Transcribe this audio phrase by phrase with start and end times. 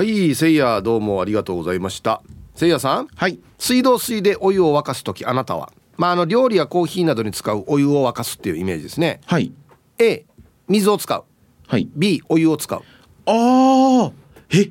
[0.00, 2.22] はいせいやどうもありがとうございました。
[2.54, 3.38] せいやさんはい。
[3.58, 5.70] 水道水でお湯を沸かす時あなたは？
[5.98, 9.20] まああの料理やコーヒーなどに使うお湯を沸かすっていうイメージですね。
[9.26, 9.52] はい。
[9.98, 10.24] A
[10.68, 11.24] 水を使う。
[11.66, 11.86] はい。
[11.94, 12.82] B お湯を使う。
[13.26, 14.12] ああ
[14.56, 14.70] え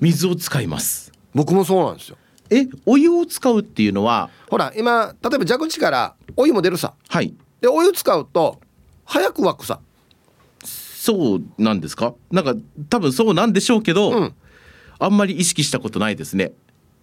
[0.00, 1.12] 水を使います。
[1.34, 2.16] 僕もそうなんですよ。
[2.48, 4.30] えお湯を使うっていうのは？
[4.48, 6.94] ほら今例えば蛇口からお湯も出るさ。
[7.10, 7.34] はい。
[7.60, 8.58] でお湯使うと
[9.04, 9.80] 早く沸くさ。
[10.64, 12.14] そうなんですか？
[12.30, 12.54] なんか
[12.88, 14.34] 多分そうなんでしょうけど、うん
[15.04, 16.52] あんまり意識したことないですね。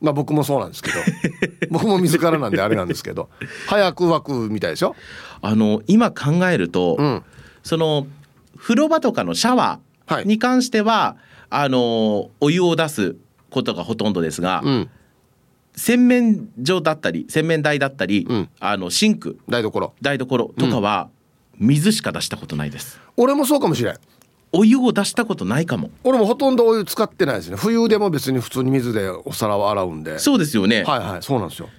[0.02, 0.98] まあ僕もそうなんですけど。
[1.70, 3.30] 僕も自らなんであれなんですけど。
[3.68, 4.96] 早く沸くみたいでしょ
[5.42, 7.24] あの今考えると、うん。
[7.64, 8.08] その
[8.58, 10.24] 風呂場とかのシャワはい。
[10.24, 11.18] ーに関しては、
[11.50, 13.16] あのお湯を出す
[13.50, 14.90] ことがほとんどですが、うん。
[15.76, 18.50] 洗面所だったり洗面台だったり、うん。
[18.60, 19.94] あのシンク台所。
[20.02, 21.10] 台所とかは
[21.58, 23.96] 水しか出したことないです、俺もそうかもしれん
[24.52, 25.92] お湯を出したことないかも。
[26.04, 27.56] 俺もほとんどお湯使ってないですね。
[27.56, 30.18] 冬でも別に普通に水でお皿を洗うんで。
[30.20, 31.24] そうですよね、はいはい。
[31.24, 31.70] そうなんですよ。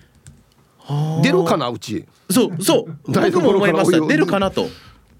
[0.78, 1.22] はあ。
[1.22, 2.04] 出るかなうち？
[2.30, 2.96] そうそう。
[3.12, 4.68] 台僕も思いました出るかなと。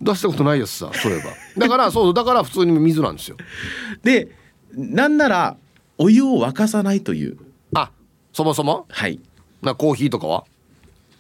[0.00, 1.24] 出したことないやつさそういえば
[1.58, 2.14] だからそう。
[2.14, 3.36] だから普通に水なんですよ。
[4.02, 4.30] で
[4.74, 5.56] なんなら
[5.98, 7.36] お湯を沸かさないという。
[7.74, 7.90] あ
[8.32, 8.86] そもそも？
[8.88, 9.18] はい。
[9.60, 10.44] なコーヒーとかは？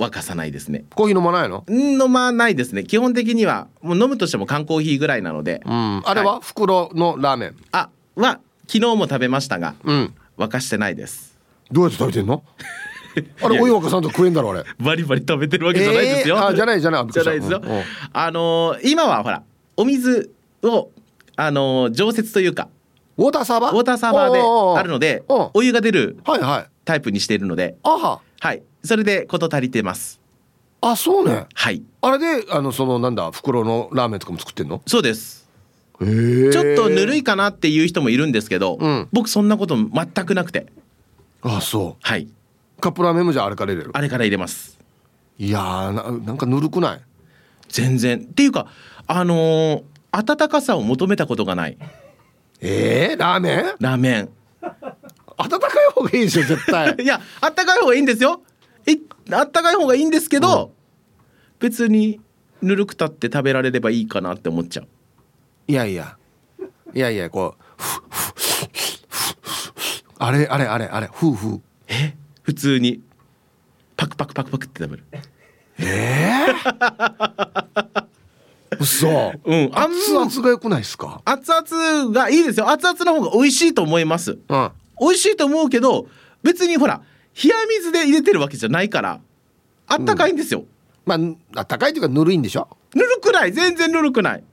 [0.00, 0.84] 沸かさないですね。
[0.94, 1.64] コーヒー飲まないの？
[1.68, 2.84] 飲まないですね。
[2.84, 5.60] 基本的にはもう飲むとしても缶コーヒーぐらいなので。
[5.66, 6.02] うん。
[6.04, 7.56] あれは、袋のラーメン？
[7.72, 10.14] あは昨日も食べましたがうん。
[10.38, 11.38] 沸かしてないです。
[11.70, 12.42] どうやって食べてんの？
[13.42, 14.64] あれお湯沸かさんと食えんだろあれ。
[14.78, 17.06] バリバリ食べてるわけじゃないですよ、えーあじゃないじゃない。
[17.10, 17.82] じゃないですよ、うんうん。
[18.12, 19.42] あのー今はほら
[19.76, 20.30] お水
[20.62, 20.88] を
[21.36, 22.68] あのー常設というか
[23.18, 23.74] ウォーターサーバー？
[23.74, 26.66] ウォーターサーバーであるのでお湯が出るはいはい。
[26.84, 27.76] タイプにしているので。
[27.82, 28.20] あは。
[28.40, 30.20] はいそれで事足りてます。
[30.80, 31.46] あそうね。
[31.54, 31.82] はい。
[32.00, 34.80] あれであのそのなんだ袋のラーメンとかも作ってんの？
[34.86, 35.48] そうです。
[35.98, 39.08] ちょっとぬるいかなっていう人もいるんですけど、うん。
[39.12, 40.66] 僕そんなこと全くなくて。
[41.42, 43.90] あそはい、うカップラーメンもじゃああれから入れる？
[43.92, 44.78] あれから入れます。
[45.38, 47.00] いやーななんかぬるくない？
[47.68, 48.18] 全然。
[48.18, 48.66] っていうか
[49.06, 51.78] あのー温かさを求めたことがない。
[52.60, 53.64] えー、ラーメン？
[53.78, 54.28] ラーメン。
[55.38, 56.96] 温かい方がいいでしょ絶対。
[57.00, 58.42] いやあったかい方がいいんですよ
[58.86, 58.98] い
[59.32, 60.72] あったかい方がいいんですけど、
[61.58, 62.20] 別に
[62.62, 64.88] ぬるくたって食べられればいいかなって思っちゃう。
[65.68, 66.16] いやいや。
[66.94, 67.62] いやいやこう
[70.18, 71.54] あれあれあれあれふうふ。
[71.56, 73.00] うえ普通に。
[73.96, 75.04] パクパクパクパクって食べる。
[75.12, 75.22] え
[75.78, 76.46] え
[78.80, 79.32] 嘘。
[79.44, 81.20] うん熱々が良くないですか？
[81.24, 82.68] 熱々がいいですよ。
[82.70, 84.38] 熱々の方が美味しいと思います。
[84.48, 84.70] うん。
[85.00, 86.06] 美味しいと思うけど
[86.42, 87.00] 別にほら
[87.34, 89.20] 冷や水で入れてるわけじゃないから
[89.86, 90.64] あったかいんですよ、
[91.04, 91.16] ま
[91.54, 92.68] あ高いというかぬるいんでしょ？
[92.94, 93.52] ぬるくない。
[93.52, 94.44] 全然ぬるくない。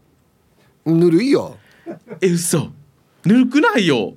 [0.86, 1.58] ぬるいよ。
[2.22, 2.70] え嘘。
[3.26, 4.14] ぬるくないよ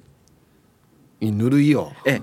[1.21, 1.93] ぬるいよ。
[2.07, 2.21] え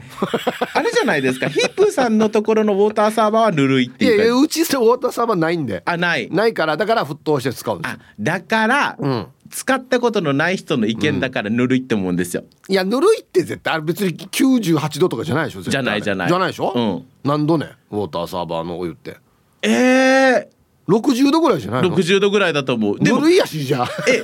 [0.74, 1.50] あれじゃないですか。
[1.50, 5.84] ヒップさんのところのウォーターサーバーはぬるいっていやいうかいやうちでウォーターサーバーないんで。
[5.86, 6.30] あない。
[6.32, 9.28] ないからだから沸騰して使うんですあだから、うん。
[9.50, 16.28] 使ったことのない人の意見だからぬるいって思うんですよ、いやぬるいって絶対あれ別に98度とかじゃないでしょじゃないじゃない。
[16.28, 17.06] じゃないでしょ、うん。
[17.24, 19.18] 何度ねウォーターサーバーのお湯って。
[19.62, 20.50] ええ
[20.88, 23.00] 60度ぐらいじゃないー、の60度ぐらいだと思う。
[23.00, 23.90] でもぬるいやしじゃあ。
[24.08, 24.22] え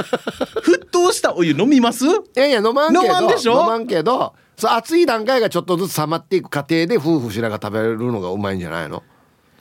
[0.62, 2.06] 沸騰したお湯飲みます？
[2.06, 3.59] いやいや飲まんけど飲まんでしょ？
[3.62, 9.03] 飲まんけどそう熱い段階がちょっとずつ冷まっていく過程で夫婦しながら食べれるのがうまいんじゃないの？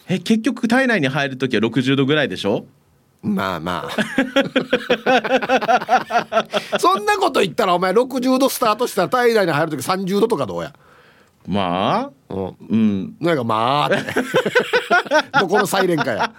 [0.08, 2.66] え結局体内に入る時は60度ぐらいでしょ？
[3.22, 3.90] まあまあ。
[6.78, 10.72] そんなこと言ったらお前60度スタートしたら体内に入る時30度とかどうや？
[11.46, 12.56] まあうん。
[12.68, 13.16] うん。
[13.20, 13.96] なんかまあって。
[15.40, 16.32] どこのサイレンかや。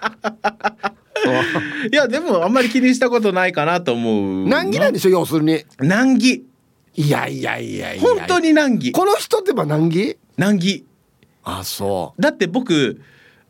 [1.92, 4.48] いやでもあんまり気にしたことないかなと思う。
[4.48, 5.64] 難儀なんでしょ要するに。
[5.80, 6.46] 難儀。
[6.96, 8.02] いやいやいやいや。
[8.02, 8.92] 本当に難儀。
[8.92, 10.18] この人ってば難儀？
[10.38, 10.86] 難儀。
[11.44, 13.02] あそだって僕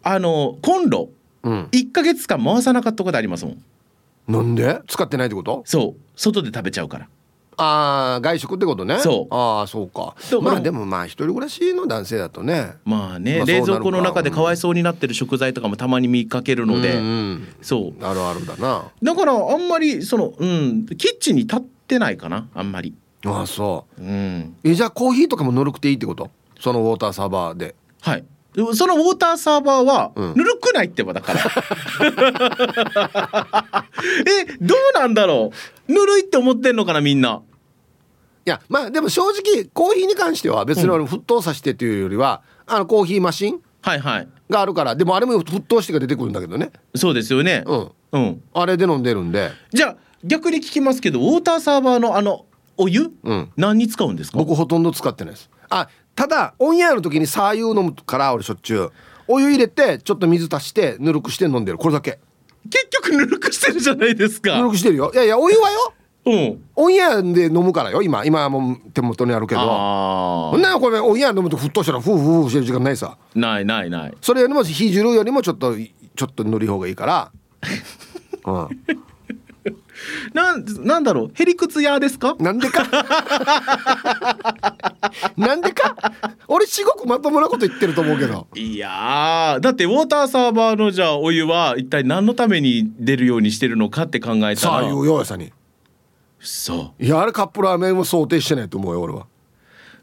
[0.02, 1.10] あのコンロ。
[1.44, 1.68] ううん。
[1.72, 3.64] 1ヶ月間回さなかったことありますもん。
[4.28, 4.80] なんで？
[4.88, 5.64] 使ってないってこと？
[5.66, 6.02] そう。
[6.16, 7.10] 外で食べちゃうから
[7.58, 9.00] ああ外食ってことね。
[9.00, 9.34] そう。
[9.34, 10.16] ああそうか。
[10.30, 12.74] でもまあでもまあ一人暮らしの男性だとね。
[12.86, 18.06] まあね、まあ冷蔵庫の中でかわいそうになってる食材とかもたまに見かけるので、うんうんそう。
[18.06, 18.86] あるあるだな。
[19.02, 22.94] だからあんまりそのうんキッチンに立ってないかなあんまり。
[23.26, 24.02] ああそう。
[24.02, 24.56] ん。
[24.64, 26.30] うえじゃあコーヒーとかもぬるくていいってこと？
[26.60, 27.76] そのウォーターサーバーで。
[28.02, 28.24] はい。
[28.76, 30.34] そのウォーターサーバーはうん。
[30.36, 31.40] ぬるくないってばだから、
[34.46, 35.56] えどうなんだろう？
[35.88, 37.42] ぬるいって思ってんのかなみんな。
[38.46, 44.28] いやまあでも正直コーヒーに関しては別に俺沸騰させてっていうよりは、あのコーヒーマシンはいはい。
[44.50, 46.72] があるからでもあれも沸騰してが出てくるんだけどね。
[46.96, 47.64] そうですよね。
[47.66, 47.92] うん。
[48.12, 48.44] うん。
[48.54, 49.52] あれで飲んでるんで。
[49.72, 52.46] じゃあ逆に聞きますけどウォーターサーバーのあの
[52.78, 53.52] お湯、うん。
[53.56, 54.38] 何に使うんですか？
[54.38, 55.50] 僕ほとんど使ってないです。
[55.70, 58.92] あただオンエアの時にさ湯飲むから俺しょっちゅう。
[59.28, 61.78] お湯入れてちょっと水足してぬるくして飲んでる。
[61.78, 62.20] これだけ
[62.70, 65.12] 結局ぬるくしてるじゃないですぬるかくしてるよ。
[65.14, 65.94] いやいやお湯はよ。
[66.26, 66.64] うん。
[66.76, 69.62] オンエアで飲むからよ今今はもう手元にあるけど。
[69.62, 73.18] あそんなのこれオンエア飲むと沸騰したらフーフーフーしてる時間ないさ。
[73.18, 74.14] あないないない。
[74.22, 77.32] それよりも火汁よりもちょっとちょっとぬるい方がいいから。
[78.46, 78.70] う ん
[80.34, 81.32] なんなんだろう？
[81.34, 82.36] へりくつ屋ですか？
[82.40, 82.84] なんでか？
[85.38, 85.96] なんでか？
[86.48, 88.48] 俺至極まともなこと言ってると思うけど。
[88.56, 95.52] いやーだってウォーターサーバーのじゃあお湯は一体何のために出るようにしてるのかって考えたさあら言うよやさに。
[96.40, 97.04] そう。
[97.04, 99.28] いやあれカップラーメンも想定してないと思うよ俺は。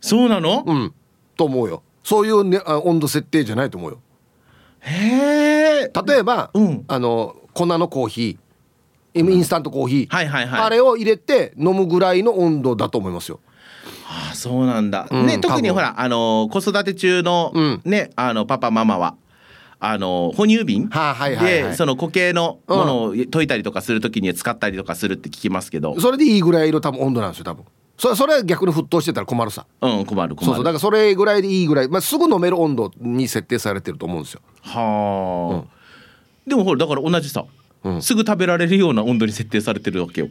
[0.00, 0.94] そうなの、うん。
[1.36, 1.82] と思うよ。
[2.02, 4.00] そういう、ね、あ温度設定じゃないと思うよ。
[4.80, 6.84] へえ例えば、うん。
[6.88, 8.49] あの粉のコーヒー
[9.14, 10.60] インスタントコーヒー、はいはいはい。
[10.62, 13.40] あれを入れて飲むぐらいの温度だと思いますよ。
[14.08, 17.82] あそうなんだ、うんね特にほらあの子育て中の、うん。
[17.84, 19.16] ねあのパパママは
[19.78, 21.70] あの哺乳瓶はあはいはいはい。
[21.70, 25.98] でその固形のものを溶いたりとかするときに使ったりとかするって聞きますけど。
[26.00, 27.64] それでいいぐらいの多分温度なんですよ多分。
[27.96, 29.66] そそれ逆に沸騰してたら困るさ。
[29.80, 30.44] うん困る困る。
[30.44, 30.64] そうそう。
[30.64, 34.40] だからそれぐらいでいいぐらい、まあ、すぐ飲める温度に設定されてると思うんですよ。
[34.62, 37.44] はあ、でもほらだから同じさ、
[37.84, 38.02] うん。
[38.02, 40.28] すぐ食べられるような温度に設定されてるわけよ。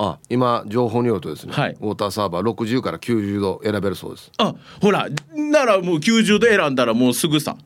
[0.00, 1.76] あ今情報によるとですね、はい。
[1.80, 4.30] ウォーターサーバー60から90度選べるそうです。
[4.38, 7.56] あほらならもう90度選んだらもうすぐさ。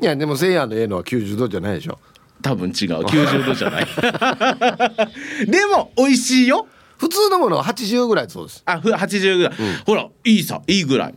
[0.00, 1.98] いやでもせいやのええのは90度じゃないでしょ。
[2.40, 3.04] 多分違う。
[3.04, 3.86] 90度じゃない。
[5.46, 6.66] でも美味しいよ。
[6.96, 8.62] 普通のものは80ぐらいそうです。
[8.64, 9.52] あふ80ぐらい、
[9.84, 11.14] ほらいいさいいぐらい。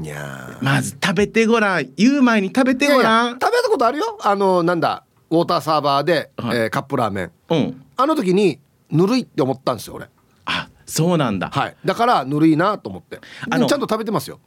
[0.00, 1.88] いやまず食べてごらん。
[1.96, 3.26] 言う前に食べてごらん。
[3.26, 4.18] や食べたことあるよ。
[4.22, 6.58] あのなんだウォーターサーバーで、はい。
[6.58, 7.30] えーカップラーメン。
[7.50, 7.84] うん。
[7.96, 8.58] あの時に
[8.90, 10.06] ぬるいって思ったんですよ俺。
[10.46, 11.76] あそうなんだ、はい。
[11.84, 13.20] だからぬるいなと思って。
[13.50, 14.40] あのちゃんと食べてますよ。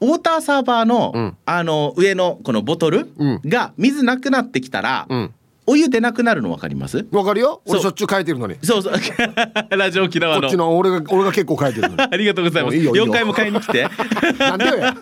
[0.00, 1.36] ウォーターサーバーの、うん。
[1.44, 3.40] あの上のこのボトルうん。
[3.44, 5.34] が水なくなってきたら、うん
[5.70, 7.06] お湯出なくなるの分かります？
[7.12, 7.60] わかるよ。
[7.66, 8.56] 俺しょっちゅう書いてるのに。
[8.62, 8.92] そうそう。
[9.76, 10.40] ラジオ沖縄の。
[10.40, 12.76] こっちの俺が俺が結構書いてる ありがとうございます。
[12.76, 13.06] もういいよいいよ。
[13.06, 13.86] 4回も買いに来て。
[14.40, 14.76] なんでよ。
[14.76, 14.94] や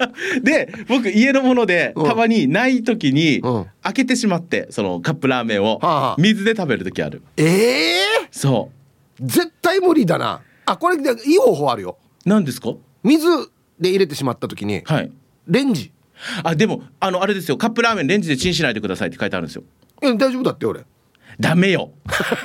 [0.42, 2.04] で僕家のものでうん。
[2.06, 3.66] たまにない時にうん。
[3.82, 6.16] 開けてしまってそのカップラーメンをはあはあ。
[6.18, 7.22] 水で食べる時ある。
[7.36, 7.98] ええ
[8.32, 8.70] そ
[9.20, 10.40] 絶対無理だな。
[10.66, 11.96] あこれでいい方法あるよ。
[12.26, 12.70] う何ですか？
[13.04, 13.24] 水
[13.78, 15.12] で入れてしまった時にはい。
[15.46, 15.92] レンジ。
[16.42, 17.56] あでもあのあれですよ。
[17.58, 19.62] カップラーメンレンジでチンしないでくださいって書いてあるんですよ
[20.00, 20.84] 大丈夫だって俺。
[21.38, 21.90] ダメよ。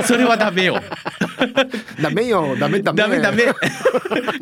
[0.05, 0.75] それはダメよ。
[2.01, 2.57] ダメよ。
[2.59, 3.01] ダメダメ。
[3.01, 3.45] ダメダメ。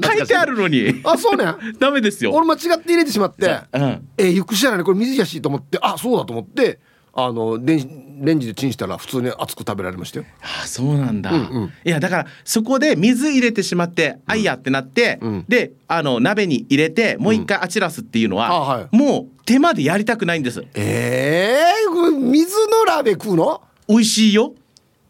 [0.04, 1.02] 書いてあるのに。
[1.04, 1.46] あそうね。
[1.80, 2.32] ダメですよ。
[2.34, 3.62] 俺間違って入れてしまって。
[3.74, 4.08] うん。
[4.18, 4.84] えー、ゆっくりしたらね。
[4.84, 5.78] これ水やしと思って。
[5.82, 6.80] あそうだと思って
[7.14, 10.26] あのレンレンジでチンしたら普通に熱く食べられましたよ。
[10.42, 11.74] あそうなんだ、うんうん。
[11.84, 15.46] いやだからそこで水入れてしまって、あいやってなって、うん。
[15.48, 18.96] であの鍋に入れてもう一回あちらすっていうのは、あはい。
[18.96, 20.64] もう手間でやりたくないんです。
[20.76, 23.62] えー、これ水のラーメン食うの？
[23.88, 24.54] 美味しいよ。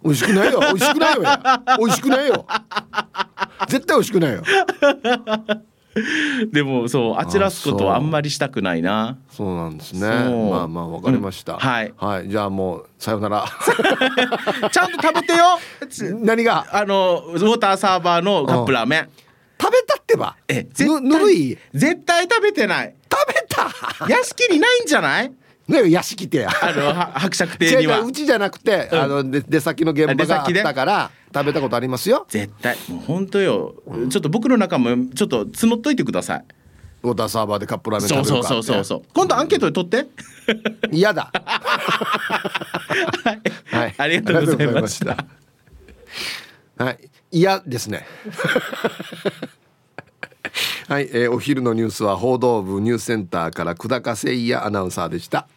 [0.04, 0.60] 美味しくないよ。
[0.62, 1.24] 美味しくないよ。
[1.24, 2.46] や美味しくないよ。
[3.68, 4.44] 絶対美味しくないよ
[6.54, 9.18] でもそうあちらすことはあんまりしたくないな。
[9.32, 9.56] そう。
[9.56, 10.08] なんですね。
[10.08, 11.60] まあまあわかりました、うん。
[11.60, 11.94] はい。
[11.98, 12.30] はい。
[12.30, 13.46] じゃあもうさよなら。
[14.72, 15.60] ちゃんと食べてよ。
[16.22, 16.66] 何が？
[16.72, 19.10] あのウォーターサーバーのカップラーメン。
[19.62, 20.36] 食べたってば。
[20.48, 21.58] えぬぬるい？
[21.74, 22.96] 絶対食べてない。
[23.12, 24.08] 食べた？
[24.08, 25.32] 屋敷にないんじゃない？
[25.70, 27.98] ね屋敷ってやあのは伯爵邸違うには。
[28.00, 29.00] 違ううちじゃなくて、うん。
[29.00, 32.26] あので出先の現場があったから食べたことありますよ。
[32.28, 32.76] 絶対。
[32.90, 33.76] もう本当よ、
[34.10, 36.46] ちょっと僕の中もちょっと募っといてください。
[37.02, 39.02] ウォーターサーバーでカップラーメンそうそうそうそうそう。
[39.14, 40.08] 今度アンケートで取って。
[40.92, 41.32] 嫌だ。
[43.72, 43.96] はい。
[43.98, 45.12] ありがとうございました。
[45.12, 45.98] ありがとうございま
[46.76, 46.84] した。
[46.84, 47.00] はい。
[47.32, 48.06] 嫌ですね。
[50.90, 55.48] はい、えーお昼のニュースは報道部ニュースセンターから久高誠也アナウンサーでした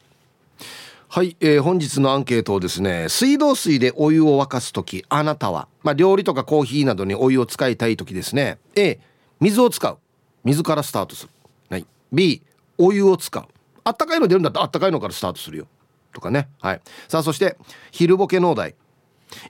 [1.15, 8.59] はい、えー本日のアンケートをですね水道水でお湯を沸かす時あなたは、まあ、料理とかコーヒーなどにお湯を使いたい時ですね。
[8.75, 8.99] A
[9.39, 9.99] 水を使う。
[10.43, 11.31] 水からスタートする、
[11.69, 12.41] はい、B
[12.79, 13.45] お湯を使う。
[13.85, 15.67] あったかいの出るんだったらあったかいのからスタートするよ。
[16.15, 16.49] とかね。
[16.63, 16.81] はい。
[17.09, 17.59] さあそして
[17.91, 18.75] 昼ボケ農大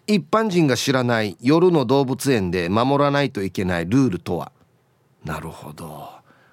[0.08, 4.50] 一般人が知らない夜の動物園で守らないといけないルールとは？
[5.24, 6.10] なるほど。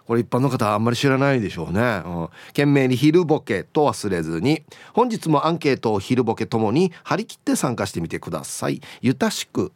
[0.09, 8.81] これ一般の方はあんまり知らないでしょうね、うん、懸命に昼ボケと忘れずに本日もアンケートを昼ボケともに張り切って参加してみてください。
[9.01, 9.71] ゆたしく。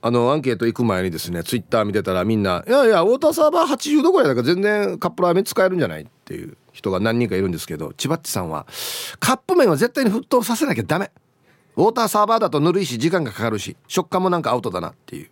[0.00, 8.66] あのアンケート行く前にですねツイッター見てたらみんな「いやいやウォーターサーバー80度ぐらいだから全然カップラーメン使えるんじゃない?」っていう人が何人かいるんですけど千葉っちさんは
[9.20, 11.10] 「カップ麺は絶対に沸騰させなきゃダメ」
[11.76, 15.28] ウォーターサーバーだとぬるいし時間がかかるし食感もなんかアウトだなっていう。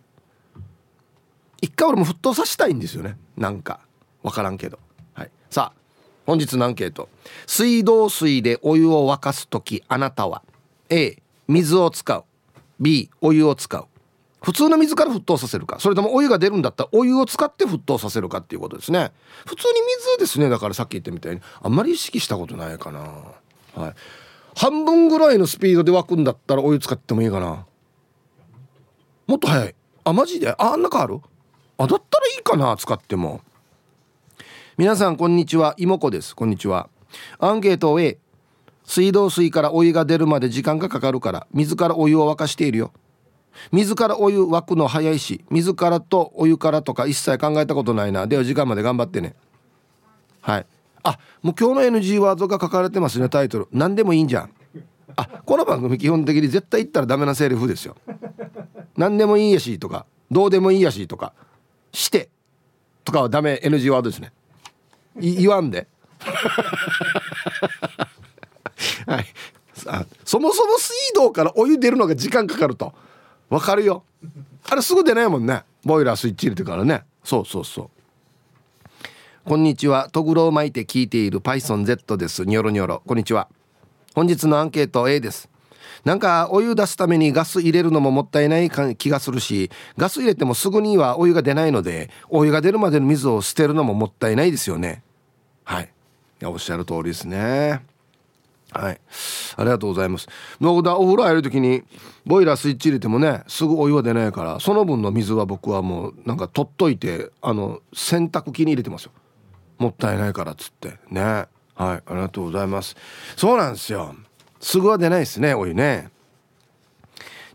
[1.63, 3.79] 一回俺も沸騰させたいんですよねなんか。
[4.23, 4.79] 分からんけど、
[5.13, 5.79] はい、さあ
[6.25, 7.09] 本日のアンケート。
[7.45, 10.41] 水道水でお湯を沸かす時あなたは
[10.89, 12.23] A 水を使う。
[12.79, 13.85] B お湯を使う。
[14.41, 15.79] 普通の水から沸騰させるか。
[15.79, 19.11] それともお湯が出るんだったらお湯を使って沸騰させるかっていうことですね。
[19.45, 19.73] 普通に
[20.17, 20.49] 水ですね。
[20.49, 22.99] だからさっき言ったみたいにあんまり意識したことないかな。
[23.75, 23.93] はい。
[24.55, 27.65] 半分ぐらいのスピードで沸くんだったらお湯使ってもいいかな。
[29.27, 29.75] もっと早い。
[30.03, 30.49] あマジで？
[30.49, 31.19] ああんな変わる？
[31.77, 33.41] あだったらいいかな使っても。
[34.75, 35.75] 皆さんこんにちは。
[35.77, 36.35] 妹子です。
[36.35, 36.89] こんにちは。
[37.37, 38.17] アンケート A
[38.83, 42.91] 水道水からお湯が出るまで時間がかかるから水からお湯を沸かしているよ。
[43.71, 48.25] 水からお湯沸くの早いし水からとお湯からとか一切考えたことないな。
[48.25, 49.35] では時間まで頑張ってね。
[50.41, 50.65] はい。
[51.03, 53.67] あもう今日の NG ワードが書かれてますねタイトル。
[53.71, 54.49] 何でもいいんじゃん。
[55.15, 57.95] あこの番組基本的に絶対言ったらダメなセリフですよ。
[58.97, 61.33] 何でもいいやしとかどうでもいいやしとか
[61.91, 62.29] して
[63.05, 64.33] とかはダメ NG ワードですね。
[65.19, 65.87] い言わんで。
[69.05, 69.25] はい。
[69.87, 72.93] あそもそも水道からお湯出るのが時間かかると。
[73.49, 74.03] わかるよ。
[74.69, 75.63] あれすぐ出ないもんね。
[75.83, 77.03] ボイラースイッチ入れてからね。
[77.23, 77.89] そうそうそう。
[79.45, 80.09] こんにちは。
[80.09, 82.45] とぐろを巻いて聞いている PythonZ です。
[82.45, 83.03] ニョロニョロ。
[83.05, 83.49] こんにちは。
[84.15, 85.49] 本日のアンケート A です。
[86.05, 95.03] なんかお湯出すためにガス入れるのももったいない気がするしガス入れてもすぐにはお湯が出ないのでお湯が出るまでの水を捨てるのももったいないですよね。
[95.63, 95.85] はい。
[95.85, 95.87] い
[96.43, 97.83] やおっしゃる通りですね。
[98.71, 98.99] はい。
[99.55, 100.27] ありがとうございます。
[100.59, 101.83] 僕だお風呂入る時に
[102.25, 109.11] ボイラースイッチ入れてもねすぐお湯は出ないからその分の水は僕はもうなんか取っといてあの洗濯機に入れてますよ。
[109.77, 110.97] もったいないからっつって。
[111.09, 111.21] ね。
[111.21, 111.47] はい。
[111.77, 112.95] ありがとうございます。
[113.37, 114.15] そうなんですよ。
[114.63, 116.09] すぐは出ないですねお湯ね。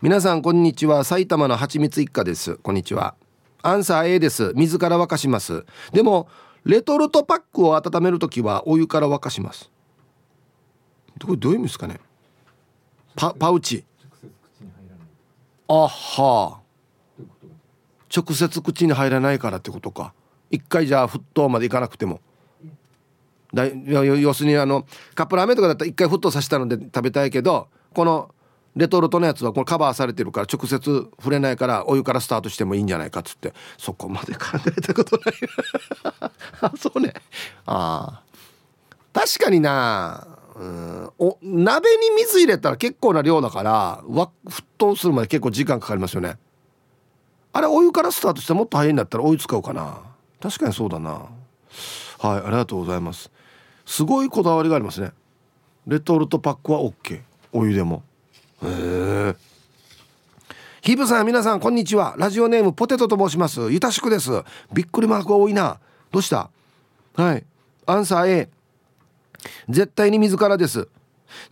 [0.03, 1.05] 皆さんこんにちは。
[1.05, 2.57] 埼玉のはちみつ一家です。
[2.57, 3.15] こんにちは。
[3.63, 4.53] アンサー A です。
[4.55, 5.65] 水から沸かします。
[5.91, 6.29] でも
[6.65, 9.71] レトルトパックを温める時はお湯から沸かします。
[11.25, 11.99] これどういう意味ですかね？
[13.17, 13.85] パパウチ。
[15.67, 16.61] あは。
[18.15, 20.13] 直接口に入らないからってことか。
[20.51, 22.21] 一回じゃあ沸騰までいかなくても。
[23.55, 28.35] だ要するにあのカップラーメンとかだったら一回沸騰させたので食べたいけどこの
[28.79, 30.79] レトルトのやつはこれカバーされてるから直接
[31.19, 33.53] 触れないからお湯からスタートしてもいいんじゃないかっつって。
[33.77, 35.35] そこまで考えたことない。
[36.61, 37.13] あ そうね。
[37.67, 38.23] ああ。
[39.13, 40.29] 確かにな。
[40.55, 41.11] うん。
[41.19, 44.29] お鍋に水入れたら結構な量だから沸
[44.77, 46.39] 騰するまで結構時間かかりますよね。
[47.53, 50.03] あれお湯からスタートしてもっと早いんだったらお湯使うかな。
[50.41, 51.11] 確かにそうだな。
[51.11, 51.27] はい
[52.23, 53.31] ありがとうございます。
[53.89, 55.13] すごいこだわりがありますね。
[55.87, 57.23] レトルトパックは OK
[57.55, 58.03] お湯でも。
[58.63, 59.35] へえ。
[60.83, 62.15] ヒブさん皆さんこんにちは。
[62.19, 63.73] ラジオネームポテトと申します。
[63.73, 64.31] ゆたしくです。
[64.75, 65.81] びっくりマークが多いな。
[66.13, 66.51] どうした？
[67.17, 67.47] はい。
[67.87, 68.51] アンサー A
[69.71, 70.87] 絶対に水からです。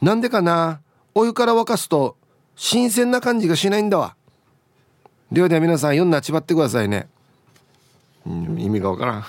[0.03, 0.83] なんでかな？
[1.15, 2.19] お湯から沸かすと
[2.55, 4.15] 新鮮な感じがしないんだわ。
[5.33, 7.09] ではでは皆さん読んだちばってくださいね、
[8.27, 9.25] うん、意味がわからん。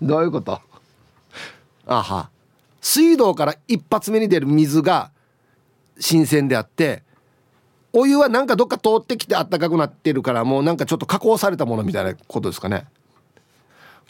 [0.00, 0.62] どういうこと？
[1.86, 2.30] あは。
[2.80, 5.10] 水道から一発目に出る水が
[5.98, 7.02] 新鮮であって
[7.94, 12.86] お湯はなんかどっか通ってきてあったかくなってるからもうなんかちょっと加工されたものみたいなことですかね。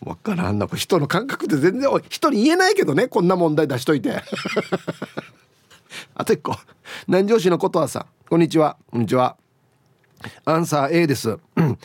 [0.02, 0.66] 分からんな。
[0.66, 4.22] 人の感覚って全然人に言えないけどねこんな問題出しといて。
[6.14, 6.56] あと一個。
[7.06, 8.76] 南城市のことはさこんにちは。
[8.90, 9.36] こんにちは。
[10.46, 11.38] アンサー A です。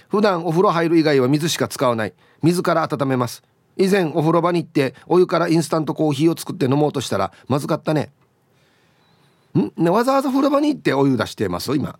[0.09, 2.13] 普段お風呂入る以外は水しか使わない。
[2.41, 3.43] 水から温めます。
[3.79, 8.11] 以前お風呂場に行ってお湯からインスタントコーヒーを作って飲もうとしたらまずかったね。
[9.57, 9.71] ん？
[9.77, 11.73] ねわざわざ風呂場に行ってお湯出してます？
[11.73, 11.97] 今。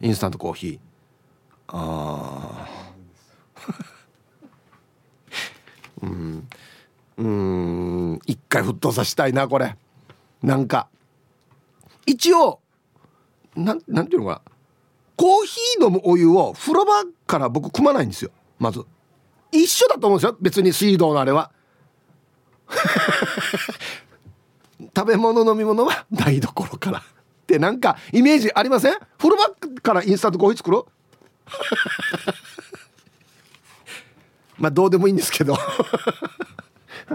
[0.00, 0.78] インスタントコーヒー。
[1.66, 2.92] ああ
[6.06, 6.48] うん。
[7.18, 7.28] う
[8.14, 8.18] ん。
[8.24, 9.76] 一回沸騰させたいなこれ。
[10.44, 10.88] なんか。
[12.06, 12.60] 一応
[13.56, 14.52] なんなんていうのかな。
[15.16, 18.30] コーヒー飲むお湯を風呂場から僕汲まないんですよ。
[18.60, 18.84] まず。
[19.52, 20.36] 一緒だと思うんですよ。
[20.40, 21.50] 別に水道のあれは。
[24.96, 26.98] 食べ物飲み物は 台所から。
[26.98, 27.02] っ
[27.46, 28.94] てなんかイメージありません？
[29.18, 29.50] 風呂場
[29.82, 30.84] からインスタントコーヒー作る
[34.58, 35.54] まあどうでもいいんですけど。
[35.54, 35.60] は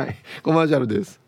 [0.06, 0.16] い。
[0.44, 1.20] コマーシャルです。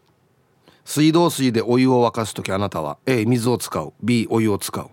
[0.84, 3.94] 水道水でお湯を沸かす時あなたは A 水を使う。
[4.02, 4.90] B お湯を使う。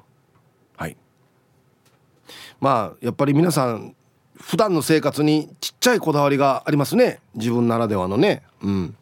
[0.77, 0.97] はい。
[2.61, 3.97] まあやっぱり皆さん
[4.37, 7.21] 普段の生活にちっちゃいこだわりがありますね。
[7.35, 8.43] 自分ならではのね。
[8.63, 8.97] うん。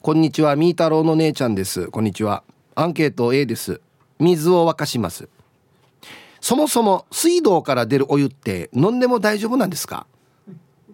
[0.00, 1.88] こんにちはみーたろうの姉ちゃんです。
[1.88, 2.44] こんにちは。
[2.74, 3.80] アンケート A です。
[4.18, 5.28] 水を沸かします。
[6.40, 10.06] そもそも水道から出るお湯って飲んでも大丈夫なんですか？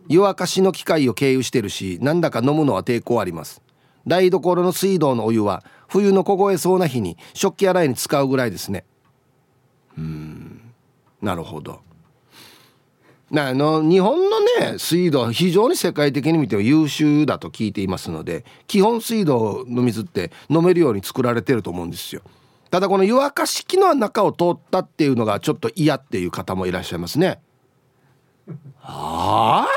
[0.09, 3.61] 湯沸かしの機械を経由してるしなんだか飲むのは抵抗あります。
[4.07, 8.85] 台所の水道のお湯は冬の凍えそうな日に食器洗いに使うぐらいですね。
[9.99, 10.73] うん。
[11.21, 11.81] なるほど。
[13.33, 14.41] あの日本の
[14.71, 22.23] ね水道非常に世界的に見ても優秀だと聞いていますので基本水道の水って飲めるように作られてると思うんですよ。
[22.71, 27.41] ただこの湯沸かし器の中を通ったっていうのがちょっと嫌っていう方もいらっしゃいますね。
[28.81, 29.69] はあ？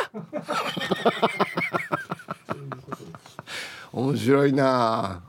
[3.94, 5.22] 面白いな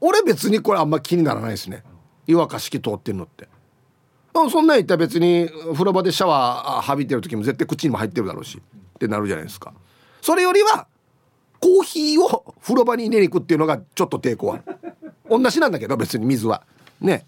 [0.00, 1.84] 俺別にこれあんま気にならないですね。
[2.26, 3.48] 湯沸かし器通ってんのって。
[4.34, 9.74] そんなん言ったら別に風呂場でシャワー浴びてる時も絶対口にも入ってるだろうしってなるじゃないですか。
[10.20, 10.86] それよりは
[11.60, 14.64] コーヒーを風呂場に入れに行くっていうのがちょっと抵抗ある
[15.28, 16.64] 同じなんだけど別に水は。
[17.00, 17.26] ね。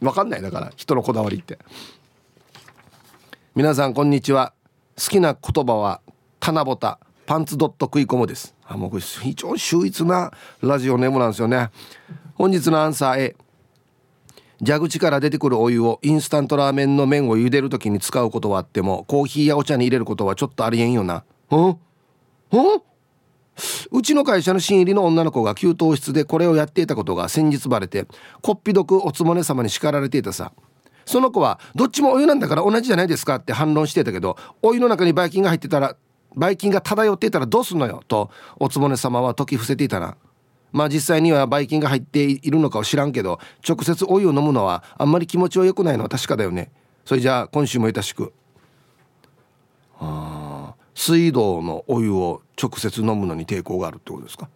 [0.00, 0.42] 分かんない。
[0.42, 1.58] だから人のこだわりって。
[3.54, 4.52] 皆さんこんにちは。
[4.98, 6.00] 好きな言葉は
[6.40, 6.76] 七夕
[7.24, 8.54] パンツドット食い込むです。
[8.66, 11.70] あもうこれ非常に秀逸なラジオネームなんですよね。
[12.34, 13.36] 本日のアンサー A
[14.64, 21.24] 蛇口から出てくるお湯をインスタントラーメンの麺を茹でる時に使うことはあってもコーヒーやお茶に入れることはちょっとありえんよな。
[21.50, 21.68] うん？
[21.68, 21.76] うん？
[23.90, 28.06] うちの会社の新入りの女の子が給湯室でこれをやっていたことが先日バレて
[28.40, 30.52] こっぴどくおつもね様に叱られていたさ。
[31.04, 35.96] その子はどっちもお湯なんだから同じじゃないですかって反論してたけどお湯の中にばい菌が入ってたら
[36.36, 40.16] ばい菌が漂っていたらどうすんのよとおつもね様は解き伏せていたな
[40.72, 46.72] まあ実際にはばい菌が入っているのかは知らんけど直接お湯を飲むのはあんまり気持ちは良くないのは確かだよね。
[47.04, 48.32] それじゃあ今週もよしく。
[49.98, 54.48] あ水道のお湯を直接飲むのに抵抗があるってことですか？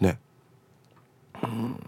[0.00, 0.18] ね。
[1.42, 1.80] うん。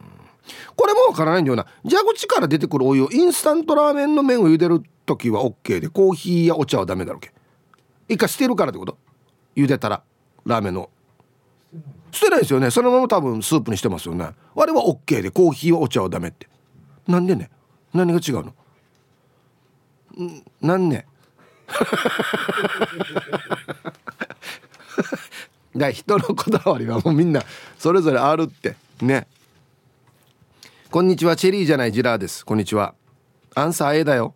[0.76, 1.66] これもわからないんだよな。
[1.82, 7.32] 蛇口から出てくるお湯をインスタントラーメンの麺を茹でる時は OK でコーヒーやお茶はダメだろけ。
[8.08, 8.96] 一回捨てるからってこと？
[9.56, 10.02] 茹でたら
[10.44, 10.90] ラーメンの
[12.16, 12.70] 捨てないですよね。
[12.70, 14.24] そのまま多分スープにしてますよね。
[14.24, 14.32] あ
[14.64, 16.48] れは OK でコーヒーはお茶はダメって。
[17.06, 17.50] なんでね？
[17.92, 18.54] 何が違うの？
[20.24, 20.42] ん？
[20.62, 21.06] なんね？
[25.76, 27.42] だ人のこだわりはもうみんな
[27.78, 28.76] それぞれあるって。
[29.02, 29.26] ね。
[30.90, 31.36] こんにちは。
[31.36, 32.46] チェリーじゃないジラーです。
[32.46, 32.94] こんにちは。
[33.54, 34.32] アンサー A だよ。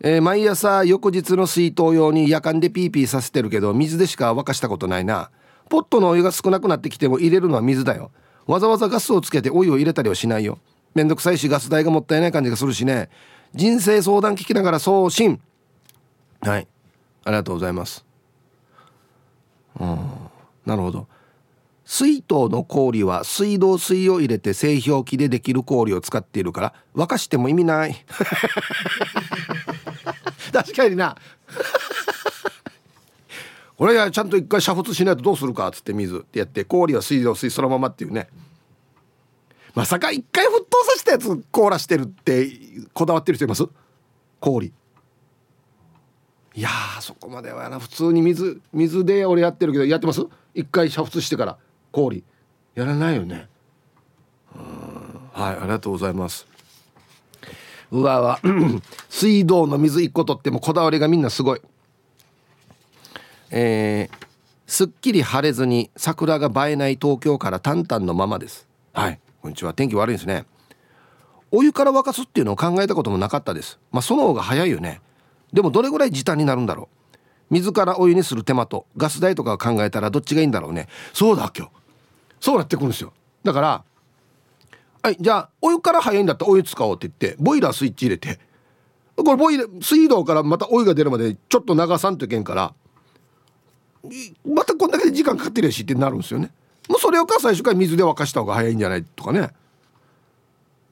[0.00, 5.30] えー、毎朝翌日の水筒用に夜間でピーピーさせてるけど水でしか沸かしたことないな。
[5.68, 8.10] ポットのお湯が少なくなってきても入れるのは水だよ。
[8.46, 10.58] わざわざガスをつけてお湯を入れたりはしないよ。
[10.94, 13.08] めんどくさいしガス代がもったいない感じがするしね。
[13.54, 15.40] 人生相談聞きながら送信。
[16.40, 16.68] はい。
[17.24, 18.04] ありがとうございます。
[19.80, 19.98] うん。
[20.66, 21.08] なるほど。
[21.84, 27.94] 水筒の氷は水道水を入れて製氷機でできる氷を使っているから沸かしても意味ない。
[30.52, 31.16] 確かにな。
[33.76, 38.28] これはちゃんと一回煮沸しないとどうするかっつって水ってやって氷は水道水そのままっていうね。
[39.74, 42.48] まさか一回沸騰させたやつ凍らしてるって
[42.92, 43.64] こだわってる人います？
[44.38, 44.72] 氷。
[46.54, 46.68] いや
[47.00, 47.80] そこまではな。
[47.80, 50.24] 普通に水水で俺やってるけどやってます？
[50.54, 51.58] 一回煮沸してから
[51.90, 52.22] 氷。
[52.76, 53.48] やらないよね。
[55.32, 56.46] はいありがとうございます。
[57.90, 58.40] うわわ。
[59.10, 61.60] 水道の水一個取ってもこだわりがみんなすごい。
[63.56, 64.26] えー、
[64.66, 68.66] すっきり晴れずに桜が映えない東京からタンタンのままです。
[68.92, 69.20] はい。
[69.42, 69.72] こんにちは。
[69.72, 70.44] 天気悪いですね。
[71.52, 73.78] お湯から沸かすっていうのを考えたこともなかったです。
[73.92, 75.00] まあその方が早いよね。
[75.52, 77.14] でもどれぐらい時短になるんだろう。
[77.50, 80.88] 水からお湯にする手間とガス代とかを考えたらどっちがいいんだろうね。
[81.12, 81.72] そうだ今日。
[82.40, 83.12] そうなってくるんですよ。
[83.44, 83.84] だから
[85.00, 88.40] はいじゃあお湯から早いんだったらお湯使おうって言ってボイラースイッチ入れて
[89.14, 92.74] これボイラ水道からまたお湯が出るまでちょっと流さんといけんから
[94.46, 96.50] またこんだけで時間かかってるしってなるんですよね。
[96.88, 99.50] もうそれをか最初から水で沸かした方が早いんじゃないとかね。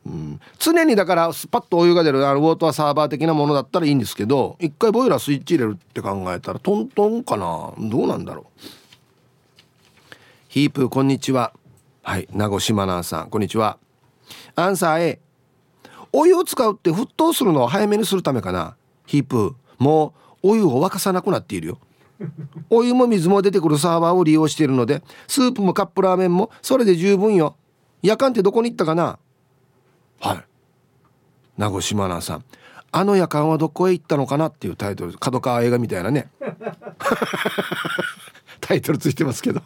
[0.04, 7.72] うん、常にだからスパッとお湯が出るあのウォーターサーバー的なものだったらいいんですけど一回ボイラースイッチ入れるって考えたらトントンかな？
[7.78, 8.60] どうなんだろう？
[10.48, 11.52] ヒープこんにちは。
[12.02, 13.78] はい名護島奈さんこんにちは。
[14.56, 15.20] アンサー A
[16.12, 18.74] お湯を使うって沸騰するのを早めにするためかな？
[19.06, 21.78] ヒープもうお湯を沸かさなくなっているよ。
[22.70, 27.56] お湯も水も出てくるサーバーを利用しているのでスープもカップラーメンもそれで十分よ。
[28.02, 29.18] 夜間ってどこに行ったかな？
[30.20, 30.44] はい。
[31.56, 32.44] 名護島奈さん。
[32.90, 35.12] あの夜間はどこへ行ったのかなっていうタイトル。
[35.14, 36.30] 角川映画みたいなね。
[38.60, 39.62] タイトルついてますけど。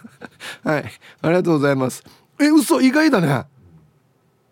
[0.64, 0.84] はい。
[1.22, 2.02] ありがとうございます。
[2.38, 3.44] え嘘意外だね。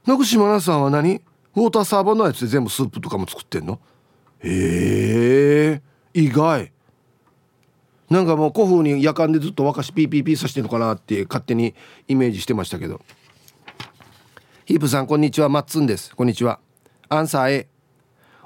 [0.06, 1.20] 名護島奈さんは何？
[1.56, 3.80] ウォーターサーバーのやつで全部スープとかも作ってんの？
[4.42, 5.80] え
[6.14, 6.18] え。
[6.18, 6.72] ー、意外
[8.10, 11.74] なんかもう古風に夜間でずっと沸かしピーピーピーさしてるのかなって勝手に
[12.06, 13.00] イメージしてましたけど。
[14.66, 15.48] ヒープさんこんにちは。
[15.48, 16.14] マッツンです。
[16.14, 16.58] こんにちは。
[17.08, 17.68] アンサー A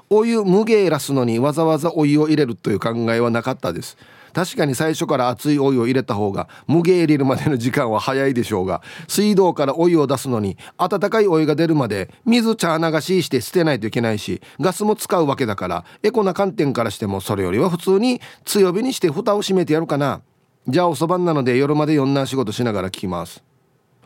[0.09, 3.97] お湯無芸らすのにわざわざお湯を入れるという考えはなかったです。
[4.39, 20.21] 確かに最初から熱いお湯を入れた方が無芸入れるまでの時間は早いでしょうが水道からお湯を出すのに温かいお湯が出るまで水茶流しして捨てないといけないしガスも使うわけだからエコな観点からしてもそれよりは普通に強火にして蓋を閉めてやるかな。
[20.69, 23.43] じゃあおそばんなので夜まで4な仕事しながら聞きます。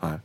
[0.00, 0.20] はい。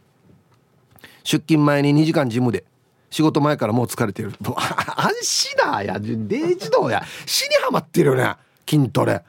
[1.24, 2.63] 出勤前に2時間ジムで
[3.12, 4.34] 仕事前からもう疲れてる。
[4.43, 6.00] と安心だや。
[6.00, 7.04] デイジ道や。
[7.28, 8.36] 死にはまってるよね。
[8.67, 9.24] 筋トレ。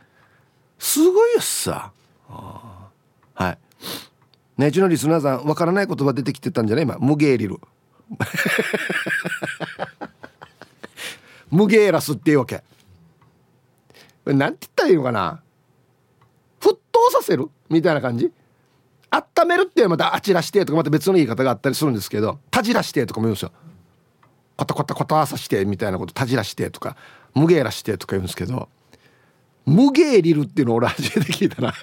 [0.81, 1.93] すごいよさ。
[2.29, 3.59] はい。
[4.59, 6.85] ねうちのリスナーさんわからない言葉出てきてたんじゃない？
[6.85, 7.61] 今無ゲーリル。
[11.51, 12.62] 無ゲーラスっていうわけ。
[14.27, 15.40] なんて言ったらいいのかな？
[16.61, 17.49] 沸騰させる？
[17.69, 18.33] みたいな感じ？
[19.11, 23.53] 温めるっていうまたあちらしてとかまた別の言い方があったりするんですけどたじらしてとかも言うんですよ。
[24.57, 26.97] コタコタコタさしてみたいなことたじらしてとか
[27.35, 28.69] 無芸らしてとか言うんですけど
[29.66, 31.75] 無芸リルっていうの俺初めて聞いたな。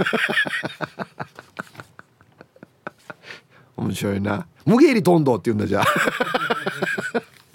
[3.78, 4.48] 面白いな。
[4.66, 5.86] 無芸リトンドって言うんだじゃあ。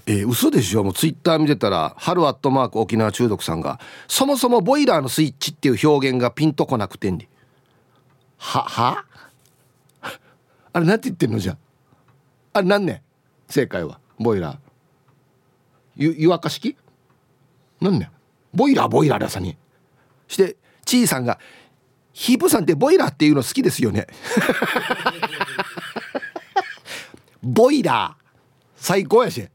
[0.07, 0.83] えー、嘘でしょ？
[0.83, 7.29] もうツイッター見てたら春アットマーク沖縄中毒さんがそもそもボイラーのスイッチっていう表現がピンとこなくてんり
[8.39, 9.05] はは？
[10.73, 11.57] あれなんて言ってんのじゃ
[12.53, 12.63] あ？
[12.63, 13.03] れ何ね
[13.49, 14.01] 正解は。
[14.19, 14.57] ボイラー。
[15.97, 16.77] 湯沸かし器？
[17.81, 18.11] 何ね
[18.55, 19.57] ボイラーボイラーださに。
[20.33, 21.39] してちーさんが
[22.13, 24.07] 「ヒープさんってボイラーっていうの好きですよね」
[27.43, 28.23] ボイラー。
[28.77, 29.49] 最高やし。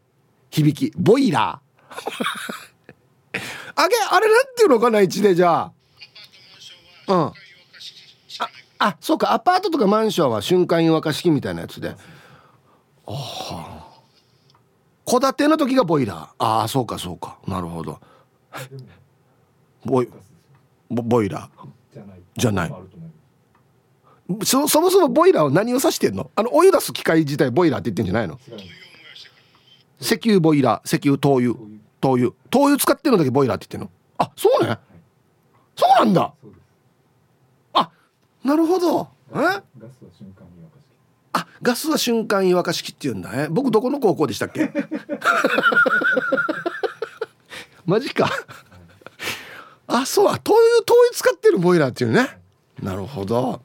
[0.49, 0.93] 響き。
[0.97, 1.95] ボイラー。
[3.75, 5.71] あげあれなんていうのかな一でじゃ
[7.07, 7.13] あ。
[7.13, 7.17] うん。
[7.27, 7.33] あ
[8.79, 9.33] あそうか。
[9.33, 11.89] アパートとかマンションは瞬間湯沸かし器みたいなやつで。
[11.89, 11.95] あ
[13.07, 13.87] あ
[15.05, 16.27] 戸建ての時がボイラー。
[16.39, 17.37] ああそうかそうか。
[17.47, 18.01] なるほど。
[19.85, 20.09] ボイ
[20.89, 21.67] ボイラー。
[22.38, 22.73] じゃない。
[24.43, 26.30] そそもそもボイラーは何を指してんの？
[26.36, 28.39] あのお湯出す機械自体ボイラーって言ってんじゃないの？
[30.00, 31.54] 石油ボイラー石油灯油
[32.02, 32.32] 灯油。
[32.50, 33.91] 灯油使ってるのだけボイラーって言ってんの？
[34.17, 34.78] あそうね。
[35.76, 36.34] そうなんだ。
[37.73, 37.91] あ
[38.43, 39.08] なるほど。
[39.34, 39.62] え？
[41.34, 43.32] あガスは瞬間湯沸かし器って言うんだ。
[43.32, 44.71] ね僕どこの高校でしたっけ？
[47.86, 48.30] マジか
[49.88, 52.38] あそう灯油灯油使ってるボイラーっていうね。
[52.82, 53.62] なるほど。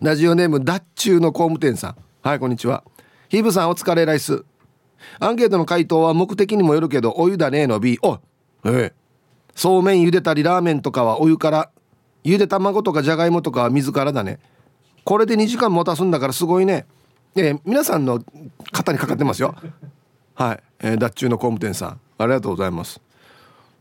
[0.00, 1.96] ラジオネームダッチューの工務店さん。
[2.22, 2.84] はいこんにちは。
[3.30, 4.44] ヒーブさんお疲れライス。
[5.18, 8.18] アンケートの回答は目的にもよるけどお湯だねの B お
[8.66, 8.92] ええ。
[9.54, 11.70] そうめん茹でたりラーメンとかはお湯から
[12.22, 14.40] ゆで卵とかじゃがいもとかは水からだね。
[15.04, 16.86] これで2時間持たすんだからすごいね。
[17.34, 18.22] えー、皆さんの
[18.72, 19.54] 肩にかかってますよ。
[20.34, 22.00] はい、えー、ダッチューの工務店さん。
[22.18, 23.00] ありがとうございます。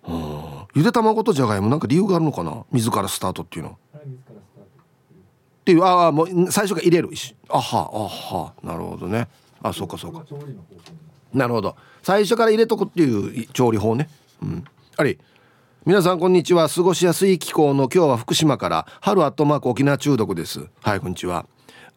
[0.07, 2.63] うんゆで卵とじゃがいもなんか理由があるのかな？
[2.71, 3.71] 水からスタートっていうの。
[3.71, 7.15] っていうああもう最初から入れる。
[7.15, 9.27] しあはあはなるほどね。
[9.61, 10.25] あそうかそうか。
[11.33, 11.75] なるほど。
[12.01, 14.09] 最初から入れとくっていう調理法ね。
[14.41, 14.63] うん。
[14.97, 15.19] あり
[15.85, 16.69] 皆さんこんにちは。
[16.69, 20.67] 過ごしやすい気候の今日は福島から春アットマーク沖縄中毒です。
[20.81, 21.45] はいこんにちは。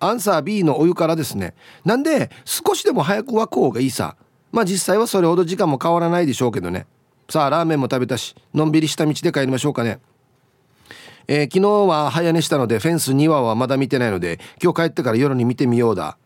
[0.00, 1.54] アンサー B のお湯からですね。
[1.84, 4.16] なんで少しでも早く沸く方がいいさ。
[4.52, 6.86] まあ実際はそれほど時間も変わらないでしょうけどね。
[7.28, 10.00] さあラーメンも食べたしのんびりした道で帰りましょうかね。
[11.26, 16.18] えー、昨日は早寝したのでフェンス2話はまだ見てないので今日帰ってから夜に見てみようだ。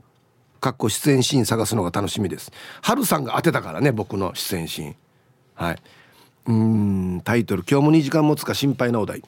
[0.61, 2.50] かっこ出演シーン探すのが楽しみです。
[2.82, 4.96] 春さんが当てたからね僕の出演シーン。
[5.54, 5.76] はい。
[6.46, 9.22] うんタイトル「今日も2時間持つか心配なお題」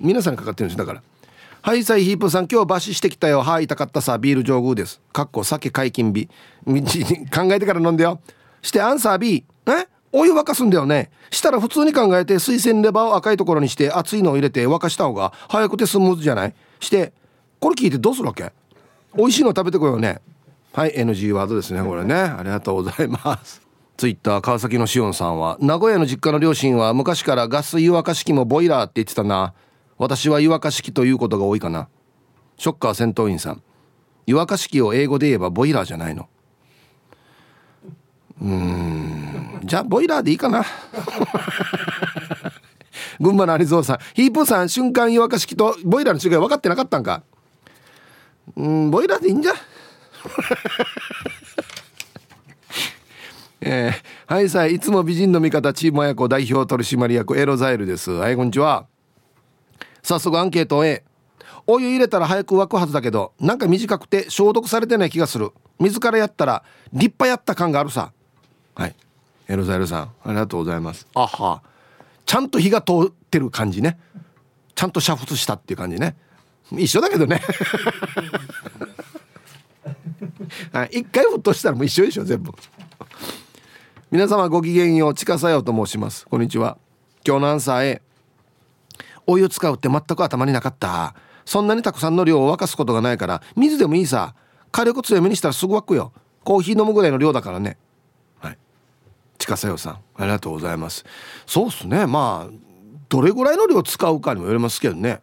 [0.00, 1.02] 皆さんかかってるんですだから
[1.60, 3.42] 「はいサイヒープさん今日バシしてきたよ。
[3.42, 4.18] はい痛かったさ。
[4.18, 6.28] ビール上宮です」かっこ酒解禁日。
[7.32, 8.20] 考えてから飲んでよ。
[8.60, 9.91] してアンサー B え？
[10.12, 11.10] お湯沸かすんだよね。
[11.30, 16.54] したら普通に考えて水洗レバーを赤いところにして熱いのを入れて沸かした方が早くてスムーズじゃない？
[16.80, 17.12] して
[17.58, 18.52] これ聞いてどうするわけ？
[19.16, 20.20] 美味しいの食べてこようね。
[20.72, 22.14] はい NG ワードですねこれね。
[22.14, 23.62] ありがとうございます。
[23.96, 29.54] ツイッター川崎のしおんさんは名古屋の実家の両親は昔からガス湯沸かし器もボイラーって言ってたな。
[29.98, 31.88] 私は湯沸かし器ということが多いかな。
[32.58, 33.62] ショッカー戦闘員さん。
[34.26, 36.28] 湯沸かし器を英語で言えばボイラーじゃないの。
[38.40, 39.11] うん。
[39.64, 40.64] じゃあボイラーでいいかな。
[43.20, 43.98] 群馬の有蔵さん。
[44.14, 47.22] ヒープーさん瞬間湯沸かし器とボイラーの違い分かってなかったんか。
[48.56, 49.52] うんボイラーでいいんじゃ？
[53.64, 58.10] えー、はいさいいつも美人の味方チーム親子代表取締役エロザイルです。
[58.10, 58.86] はいこんにちは。
[60.02, 61.04] 早速アンケート A
[61.68, 65.52] お湯入れたら早く沸くはずだけどなんか短くて消毒されてない気がする。
[65.78, 68.12] 水からやったら立派やった感があるさ。
[68.74, 68.94] はい。
[69.52, 71.06] エロザイルさんありがとうございます。
[71.12, 71.62] あは。
[72.24, 73.98] ちゃんと火が通ってる感じね。
[74.74, 76.16] ちゃんと煮沸したっていう感じね。
[76.70, 77.42] 一緒だけどね。
[80.72, 82.50] はい、一回沸騰したらもう一緒でしょ全部。
[84.10, 86.26] 皆様ごきげんよう近さよと申します。
[86.26, 86.78] こんにちは。
[87.26, 88.00] 今日のアンサー A
[89.26, 91.14] お湯使うって全く頭になかった。
[91.44, 94.34] そんなにたくさんの量を沸かすことがないから水でもいいさ。
[94.70, 96.14] 火力強めにしたらすぐ沸くよ。
[96.42, 97.66] コーヒー飲むぐらいの量だからね。
[97.68, 97.91] はい
[99.42, 101.04] 近さよさんありがとうございます。
[101.46, 102.06] そうっすね。
[102.06, 102.52] まあ
[103.08, 105.20] どれぐらいの量使うかにもよりますけどね。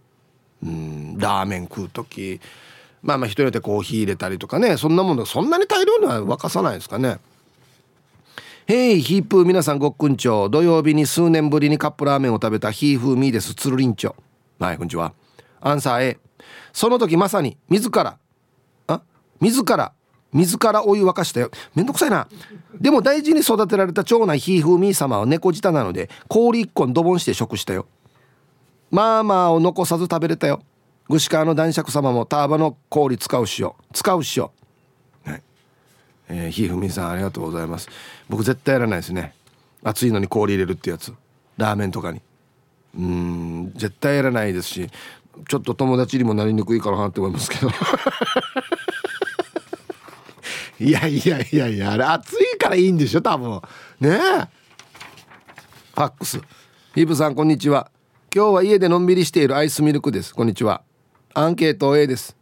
[0.64, 2.40] うんラーメン食う時。
[3.02, 4.78] まあまあ人によってコーヒー入れたりとかね。
[4.78, 7.20] そんなものそんなに大量には沸かさないですかね。
[8.68, 13.56] ヘイヒープー皆さんごっくんちょ土曜日に数年ぶりにカップラーメンを食べたヒーフーミーです。
[13.56, 14.16] つるりんちょ
[14.60, 15.14] はいこんにちは。
[15.62, 16.20] アンサー A
[16.72, 18.18] その時まさに自ら。
[18.88, 19.02] あ
[19.40, 19.94] 自ら
[20.32, 21.50] 自らお湯沸かしたよ。
[21.74, 22.28] めんどくさいな。
[22.76, 27.88] でも大事に育てられた長男ひーふーみー様は猫舌なので氷一本ドボンして食したよ。
[28.92, 30.62] まあまあを残さず食べれたよ。
[31.10, 34.52] 串川の男爵様もターバの氷使うしよ使うしよ
[35.26, 35.42] はい。
[36.30, 37.90] えー、ひーふみーさんありがとうございます。
[38.30, 39.34] 僕絶対やらないですね。
[39.84, 41.14] 熱いのに氷入れるってやつ。
[41.58, 42.22] ラーメンとかに。
[42.98, 44.90] うん絶対やらないですし
[45.48, 47.70] ちょっと友達にもなりにくいかなって思いますけど
[50.80, 53.62] いやいやいやいやあれ暑いからいいんでしょ多分。
[54.00, 54.18] ねえ。
[55.94, 56.40] ファックス。
[56.96, 57.92] ヒブさんこんにちは。
[58.34, 60.34] 今日は家でのんびりしているアイスミルクです。
[60.34, 60.84] こんにちは。
[61.34, 62.38] アンケート A です。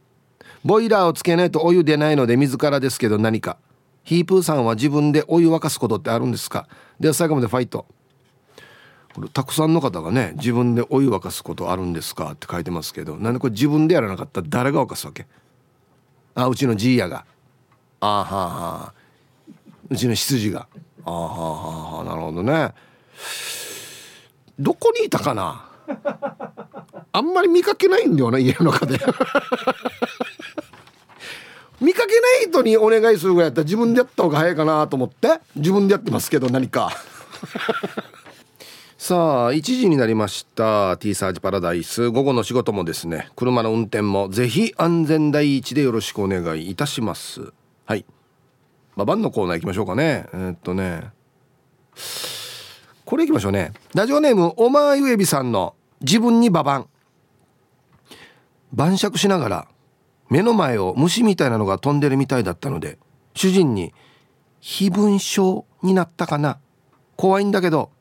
[0.64, 3.58] ボイラーをつけないとお湯出ないので水からですけど何か。
[4.04, 6.68] ヒープーさんは自分でお湯沸かすことってあるんですか？
[7.00, 7.88] では最後までファイト。
[9.16, 12.34] これたくさんの方がね自分でお湯沸かすことあるんですか？
[12.34, 14.42] って書いてますけどなんでこれ自分でやらなかった？
[14.42, 15.26] ら誰が沸かすわけ？
[16.36, 17.26] あうちのじいやが。
[18.00, 18.94] あはは
[19.90, 20.68] うちの羊が。
[21.06, 22.74] あははなるほどね。
[24.60, 25.70] どこにいたかな？
[27.14, 29.00] あんまり見かけないんだよな家の中で。
[31.80, 36.92] 見かけない人にお願いするぐらいやったら自分でやった方が早いかなと思って自分でやってますけど何か。
[38.98, 42.10] さあ1時になりました T サージパラダイス。
[42.10, 47.54] 午後の仕事もですね車の運転もぜひ安全第一でよろしくお願いいたします。
[47.88, 48.06] はい。
[48.98, 50.28] ババンのコーナー行きましょうかね。
[50.34, 51.10] えー、っとね。
[53.06, 53.72] これ行きましょうね。
[53.96, 56.90] ラジオネームおまゆえびさんの自分にババン。
[58.74, 59.68] 晩酌しながら
[60.30, 62.98] 目の前を虫みたいなのが飛んでるみたいだったので
[63.34, 63.94] 主人に
[64.60, 66.60] 「非分症になったかな。
[67.16, 67.92] 怖いんだけど」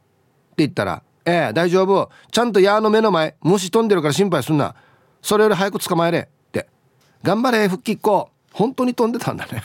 [0.52, 2.10] って言ったら「ええ大丈夫。
[2.32, 4.74] ちゃんと矢の目の前虫飛んでるから心配すんな。
[5.22, 6.18] それより早く捕まえれ」
[6.48, 6.68] って
[7.22, 8.30] 「頑張れ復帰っ子。
[8.56, 9.62] 本当に飛んでたんだね。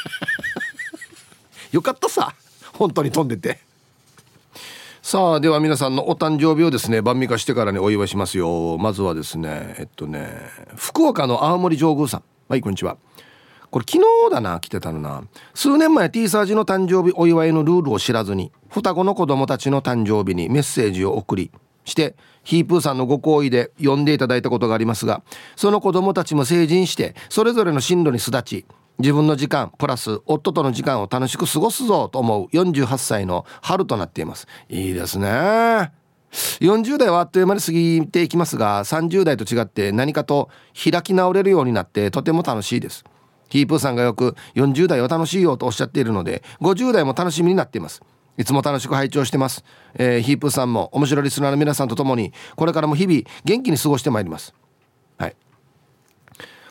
[1.72, 2.34] よかったさ。
[2.72, 3.60] 本当に飛んでて。
[5.02, 8.78] さあでは皆さんのお誕生日をですね晩味化してからにお祝いしますよ。
[8.78, 12.22] まずはですねえっとね福岡の青森上宮さん。
[12.48, 12.96] はいこんにちは。
[13.70, 15.22] これ昨日だな来てたのな。
[15.52, 21.50] 数年前 T サージの誕生日お祝いのルールを知らずに双子の子供たちの誕生日にメッセージを送り
[21.84, 25.22] してヒープーさんのご好意で呼んでいただいたことがありますが
[25.56, 28.66] その子供たちも成人してそれぞれの進路に巣立ち
[28.98, 34.46] 自分の時間プラス夫との時間を楽しく過ごすぞと思う48歳の春となっています。
[34.68, 35.92] いいですね。
[36.60, 43.04] 40代はあっという間に過ぎていきますが30代と違って何かと開き直れるようになってとても楽しいです。
[43.48, 48.02] ヒープーさんがよく40代は楽しいよとおっしゃっているので50代も楽しみになっています。
[48.38, 49.64] いつも楽しく拝聴してます、
[49.94, 54.54] えー、ヒープさんも面白いリスナーの皆さんと共にこれからも日々元気に過ごしてまいります。
[55.18, 55.36] はい。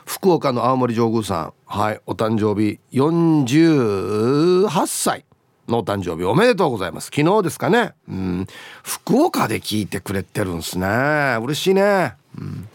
[0.06, 1.54] 福岡の青森上宮さん。
[1.66, 2.02] はい。
[2.06, 5.26] お誕生日48歳
[5.68, 6.26] のお誕生日。
[6.26, 7.12] おめでとうございます。
[7.16, 7.94] 昨日ですかね。
[8.10, 8.48] うん。
[8.84, 11.38] 福岡で聞いてくれてるんすね。
[11.42, 12.16] 嬉しいね。
[12.38, 12.68] うん。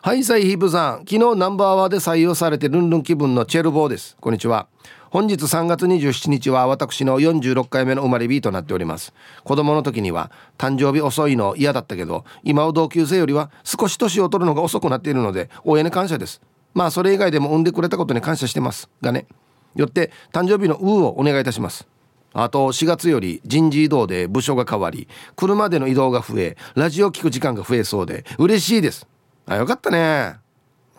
[0.00, 0.98] はいサイヒープさん。
[1.00, 4.16] 昨日ナンバーワーで採用されてルンルン気分のチェルボーです。
[4.20, 4.68] こんにちは。
[5.10, 9.14] 本日3月27日は私の46回目の生まれ日となっております。
[9.42, 16.42] 子供の時には誕生日遅いの嫌だったけど今は同級生よりは少し年を取るのが遅くなっているので親に感謝です。
[16.74, 18.90] まあそれ以外でも産んでくれたことに感謝してます。
[19.00, 19.26] がね
[19.74, 21.88] よって誕生日の「う」をお願いいたします。
[22.34, 29.06] あと4月より人事異動で部署が変わり車での移動が増えラジオ聞く時間が増えそうで嬉しいです。
[29.46, 30.36] あよかったね。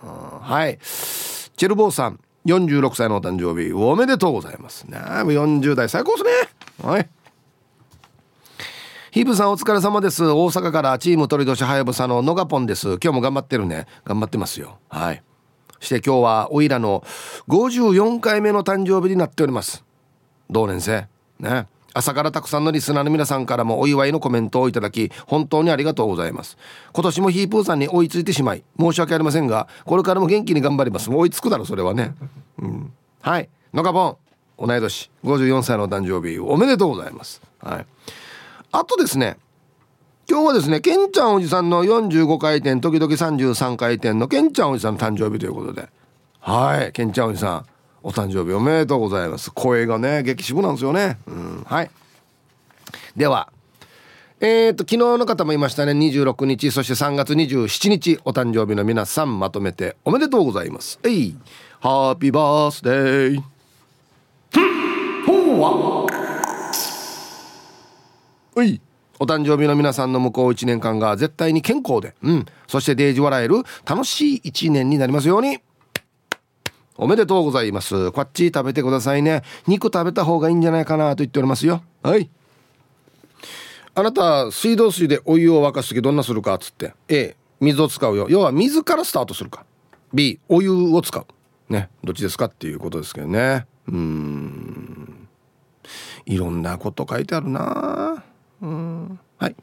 [0.02, 0.80] はい。
[0.82, 2.20] チェルボーさん。
[2.46, 4.86] 46歳のお誕生日おめでとうございます。
[4.86, 6.90] ね40代最高ですね。
[6.90, 7.10] はい。
[9.12, 10.24] ヒブさんお疲れ様です。
[10.24, 12.88] 大阪からチーム鳥年はやぶさののがぽんです。
[13.04, 13.88] 今日も頑張ってるね。
[14.06, 14.78] 頑張ってますよ。
[14.90, 15.24] はい。
[15.80, 17.04] そして今日はおいらの
[17.48, 19.84] 54回目の誕生日になっております。
[20.50, 21.08] 同年生。
[21.40, 21.68] ね。
[21.94, 26.58] 朝からたくさんのリスナーの皆さんからもお祝いのコメントをいただき本当にありがとうございます。
[26.94, 31.10] 今年もヒープーさんに追いついてしまい申し訳ありませんがこれからも元気に頑張ります。
[31.10, 32.14] もう追いつくだろそれはね、
[32.60, 33.50] うん、はい。
[33.74, 34.18] のかぽん
[34.68, 37.42] 同い年54歳の誕生日おめでとうございます。
[37.60, 37.86] はい。
[38.72, 39.38] あとですね
[40.30, 45.90] 今日はですねケンちゃんおじさんの45回転時々33回転のケンちゃんおじさんの誕生日ということで。
[46.40, 47.66] はいケンちゃんおじさん。
[48.04, 49.52] お誕生日おめでとうございます。
[49.52, 51.18] 声がね激渋なんですよね。
[51.28, 51.92] うんはい。
[53.16, 53.52] では
[54.40, 55.92] えーと昨日の方もいましたね。
[55.92, 61.00] 26日そして3月27日お誕生日の皆さんまとめておめでとうございます。
[61.04, 61.36] えい
[61.80, 63.42] ハッピーバースデー。
[65.26, 66.08] ほうわ
[68.56, 68.82] うい
[69.20, 75.60] お誕生日の皆さんの向こう1年間が絶対に健康で、うん、そしてデージ笑える楽しい1年になりますように
[77.00, 78.12] おめでとうございます。
[78.12, 79.42] こっち食べてくださいね。
[79.68, 81.82] 肉食べた方がいいんじゃないかなと言っておりますよ。
[82.04, 82.30] はい。
[83.96, 86.94] あなた水道水でお湯を沸かす時どんなするかっつって。
[87.08, 88.28] A 水を使うよ。
[88.30, 89.66] 要は水からスタートするか。
[90.14, 91.26] B お湯を使う。
[91.72, 91.90] ね。
[92.04, 93.66] どっちですかっていうことですけどね。
[93.88, 95.28] うん。
[96.26, 98.24] いろんなこと書いてあるな。
[98.62, 99.20] うん。
[99.38, 99.56] はい。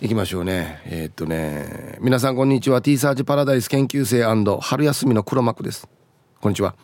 [0.00, 0.80] 行きましょうね。
[0.84, 2.80] えー、っとね皆さんこんにちは。
[2.80, 4.22] T サージパラダイス研究生
[4.60, 5.88] 春休みの黒幕です。
[6.40, 6.76] こんにちは。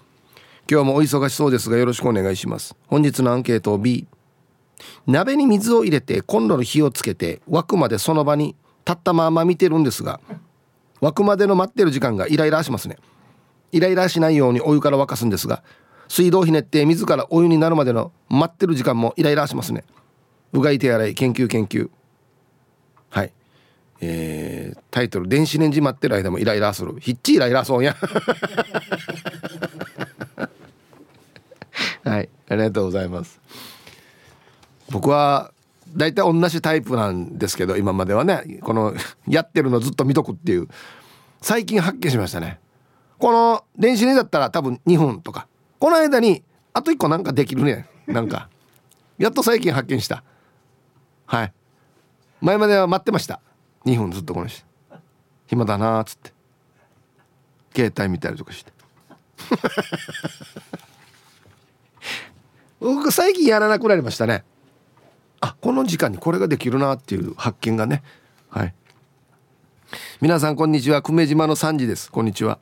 [0.69, 2.75] 今日もお忙しそうですがよろしくお願いします。
[2.89, 4.09] 本日のアンケート B
[5.07, 10.21] 鍋に水を入れてコンロの火をつけて沸くまでその場に立ったまま見てるんですが
[11.01, 12.97] 沸くまでの待ってる時間がイライラしますね。
[13.71, 15.63] イライラしないようにお湯から沸かすんですが
[16.09, 19.85] 水道ひねって自らお湯になるまでの待ってる時間もイライラしますね。
[20.53, 21.91] うがい手洗い研究研究。
[24.01, 27.97] えー、タイトル「電子レンジ待ってる間もイライラする」ひっちイライラそうや。
[32.05, 33.41] はいありがとうございます。
[34.91, 35.53] 僕は
[35.97, 38.59] 大体同じタイプなんですけど今まではね。
[38.63, 38.95] この
[39.27, 40.69] やってるのずっと見とくっていう。
[41.41, 42.59] 最近発見しましたね。
[43.19, 45.47] この電子レンジだったら多分2分とか。
[45.79, 47.89] この間にあと1個なんかできるね。
[48.07, 48.49] なんか。
[49.19, 50.25] やっと最近発見した。
[51.27, 51.53] はい。
[52.41, 53.41] 前までは待ってました。
[53.85, 54.65] 2分ずっとこの人
[55.47, 56.33] 暇だなっつって。
[57.75, 58.73] 携帯見たりとかして。
[62.81, 64.45] 僕最近やらなくなりましたね。
[65.41, 68.03] あこの時間にこれができるなっていう発見がね。
[68.49, 68.75] はい。
[70.21, 71.03] 皆さんこんにちは。
[71.03, 72.11] 久米島の3時です。
[72.11, 72.59] こんにちは。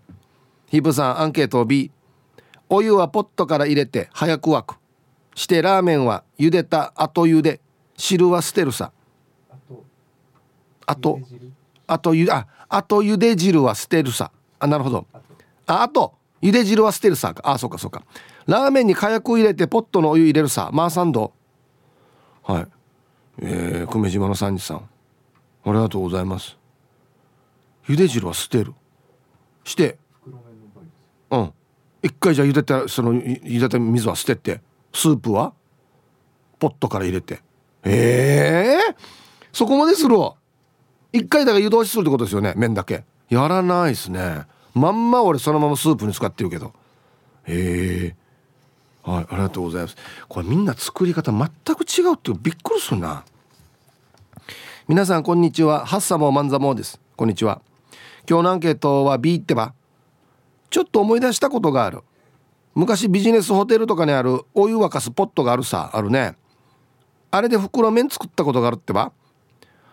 [0.66, 1.90] ヒブさんアンケート B
[2.68, 4.76] お湯はポットから入れて早く沸く。
[5.34, 7.60] してラーメンは茹でた後茹で。
[7.96, 8.90] 汁は捨てるさ
[10.86, 11.20] あと
[11.86, 14.30] あとゆああと茹で汁は捨てるさ。
[14.58, 15.06] あなるほど。
[15.66, 17.34] ああと茹で汁は捨てるさ。
[17.42, 18.02] あそうかそうか。
[18.46, 20.70] ラーメンに火薬入れてポットのお湯入れるさ。
[20.72, 21.32] マーサンド。
[22.42, 22.66] はい。
[23.38, 24.76] えー、久米島の三次さん。
[24.78, 24.82] あ
[25.66, 26.56] りがとうございます。
[27.88, 28.74] 茹で汁は捨てる。
[29.64, 29.98] して。
[31.30, 31.52] うん。
[32.02, 34.60] 一回じゃ茹でたその茹でた水は捨てて。
[34.92, 35.54] スープは
[36.58, 37.40] ポットから入れて。
[37.84, 38.96] ええー、
[39.52, 40.34] そこまでするわ
[41.12, 43.04] 一回だから湯通しするってことですよね麺だけ。
[43.28, 44.46] やらないですね。
[44.74, 46.72] まんま俺そのままスープに使ってるけど。
[47.44, 48.16] へえ。
[49.02, 49.96] はいありがとうございます。
[50.28, 53.24] これみんな作り方全く違うってびっくりするな。
[54.88, 55.84] 皆さんこんにちは。
[55.84, 57.00] ハッサモマンザモです。
[57.16, 57.60] こんにちは。
[58.28, 59.74] 今日のアンケートは B ってば。
[60.70, 62.00] ちょっと思い出したことがある。
[62.74, 65.90] 昔ビジネスホテルとかにあるお湯沸かすポットがあるさ。
[65.92, 66.36] あるね。
[67.30, 69.12] あれで袋麺作ったことがあるってば。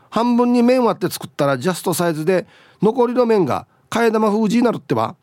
[0.10, 2.48] 半分に麺割って作ったらジャストサイズで
[2.82, 5.16] 残りの麺が替え玉封じになるってば。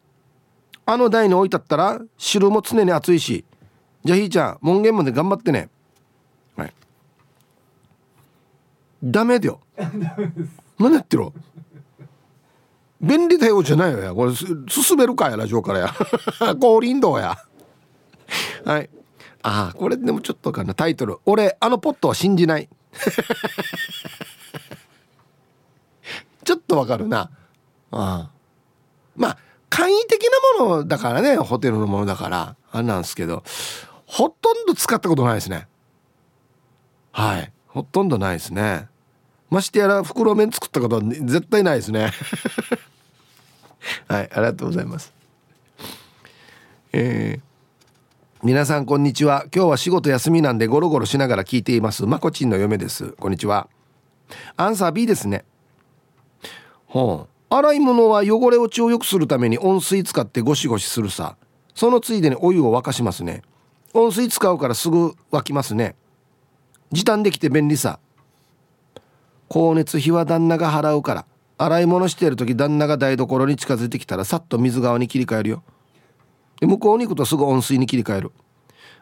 [0.88, 3.44] あの台に置いてあったら汁も常に熱いし
[4.04, 5.68] じゃあひーちゃん門限まで頑張ってね。
[6.54, 6.72] はい。
[9.02, 9.60] ダメだよ。
[10.78, 11.32] 何やってる
[13.00, 14.14] 便利対応じゃないよや。
[14.14, 15.94] これ進めるかやラジオからや。
[16.54, 17.36] 降臨道や。
[18.64, 18.88] はい。
[19.42, 20.72] ああこれでもちょっとかな。
[20.74, 22.68] タイトル「俺あのポットは信じない」
[26.46, 27.28] ちょっとわかるな。
[27.90, 28.30] ああ。
[29.16, 29.38] まあ
[29.68, 30.22] 簡易的
[30.58, 32.56] なものだからねホテルのものだから。
[32.70, 33.42] あれなんですけど
[34.06, 35.66] ほとんど使ったことないですね。
[37.10, 37.52] はい。
[37.66, 38.86] ほとんどないですね。
[39.50, 42.12] ましてやら袋麺作ったことは絶対ないですね。
[44.06, 44.30] はい。
[44.32, 45.12] ありがとうございます。
[46.92, 49.46] えー、皆さんこんにちは。
[49.52, 52.06] 今日は仕事休みなんでゴロゴロしながら聞いています。
[52.06, 53.08] まこちんの嫁です。
[53.18, 53.68] こんにちは。
[54.56, 55.44] アンサー B ですね。
[56.86, 61.36] ほう洗い物は汚れ落ちを良くするために温水使ってゴシゴシするさ。
[61.74, 63.42] そのついでにお湯を沸かしますね。
[63.94, 65.94] 温水使うからすぐ沸きますね。
[66.90, 67.98] 時短できて便利さ。
[69.48, 71.26] 光熱費は旦那が払うから。
[71.58, 75.62] 洗い物してる時旦那が台所に近づいてきたらさっと水側に切り替えるよ。
[76.60, 78.32] で向こうに行くとすぐ温水に切り替える。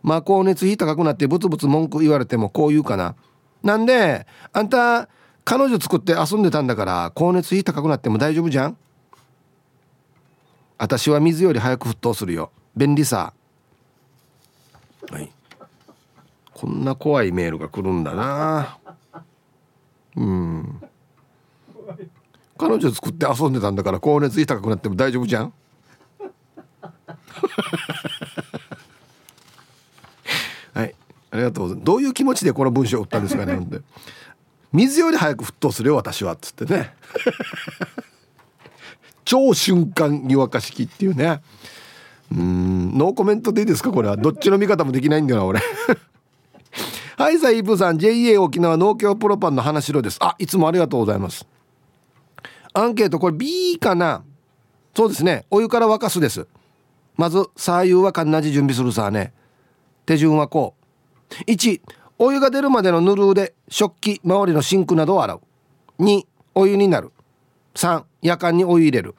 [0.03, 3.17] まあ光熱費高くなってブツブツ文句言われてもこう言うかな。
[3.63, 5.09] なんであんた
[5.45, 8.77] 彼女作って遊んでたんだから光熱費高くなっても大丈夫じゃん？
[10.79, 12.51] 私は水より早く沸騰するよ。
[12.77, 13.33] 便利さ。
[15.11, 15.31] はい。
[16.53, 18.79] こんな怖いメールが来るんだな。
[20.17, 20.81] うん。
[22.57, 25.53] 彼女作って遊んでたんだから高熱費高くなっても大丈夫じゃん？
[30.73, 30.95] はい。
[31.31, 31.85] ありがとうございます。
[31.85, 33.81] どういう気持ちでこの文章を打ったんですかねんで
[34.75, 36.93] 水より早く沸騰するよ私はっつってね。
[39.25, 41.41] 超瞬間湯沸かし器っていうね。
[42.33, 44.17] うんノーコメントでいいですかこれは。
[44.17, 45.61] どっちの見方もできないんだよな俺。
[47.17, 47.99] はいさあイープさん。
[47.99, 50.19] JA 沖縄農協プロパンの話しろです。
[50.21, 51.47] あいつもありがとうございます。
[52.73, 54.25] アンケートこれ B かな。
[54.97, 55.47] そうですね。
[55.53, 56.49] お湯から沸かすです。
[57.17, 59.33] まず左右はかんなじ準備するさね。
[60.05, 60.85] 手順はこう。
[61.49, 61.81] 1
[62.19, 65.41] お湯が出るまでのぬるうで食器周りのシンクなどを洗う。
[65.99, 67.13] 2お湯になる。
[67.75, 69.15] 3夜間にお湯入れる。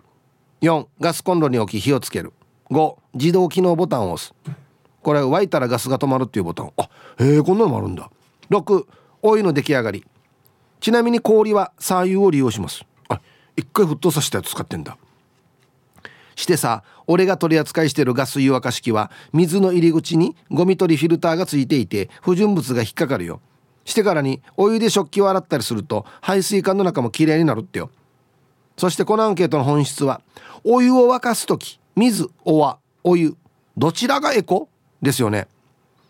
[0.61, 2.31] 4ガスコンロに置き火をつける。
[2.71, 4.33] 5自動機能ボタンを押す。
[5.01, 6.71] これ沸いたらガスが止まるっていうボタン。
[6.77, 6.89] あ
[7.19, 8.09] へえこんなのもあるんだ。
[8.49, 8.85] 6
[9.21, 10.05] お湯の出来上がり。
[10.79, 12.85] ちなみに氷は左右を利用します。
[13.57, 14.97] 一回沸騰させたやつ使ってんだ。
[16.35, 23.41] してさ俺が取り扱いしてるガス湯沸かし器は水の入り口にゴミ取りフィルターがついていて不純物が引っかかるよ。
[23.85, 27.91] してからにお湯で食器を洗ったりすると排水管の中もきれいになるってよ。
[28.77, 30.21] そしてこのアンケートの本質は
[30.63, 33.37] お湯を沸かす時水おわお湯
[33.77, 34.69] どちらがエコ？
[35.01, 35.47] ですよね。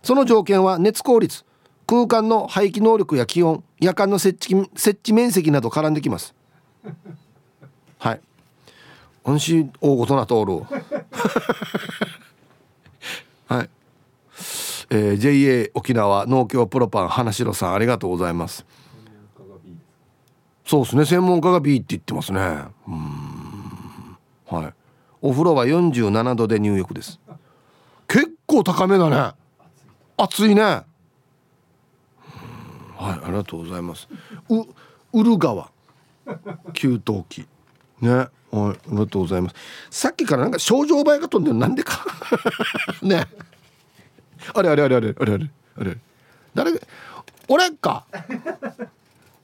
[0.04, 1.44] その条件は熱効率
[1.86, 6.34] 空間の排気能力や気温夜間の設置設置面積など絡んできます。
[9.26, 10.62] 安心大ごとな通る。
[13.48, 13.70] はい。
[14.92, 18.66] えー、JA 沖縄農協プロパン花城さんありがとうございます。
[20.66, 22.40] そうですね専門家が B って言ってますね。
[22.88, 24.18] うん。
[24.48, 24.74] はい。
[25.22, 27.20] お風呂は47度で入浴です。
[28.08, 29.34] 結構高めだね。
[30.18, 30.62] 暑いね。
[30.62, 30.86] はい
[32.98, 34.08] ありがとうございます。
[34.50, 35.72] うウル川
[36.74, 37.48] 給湯器。
[38.02, 38.28] ね。
[38.56, 39.56] はいありがとうございます
[39.90, 42.06] さっきからなんか症状映えが飛んでるなんでか
[43.02, 43.26] ね
[44.54, 45.50] あれあれあれあれあれあれ
[45.80, 45.98] あれ
[46.54, 46.80] 誰が
[47.48, 48.06] 俺か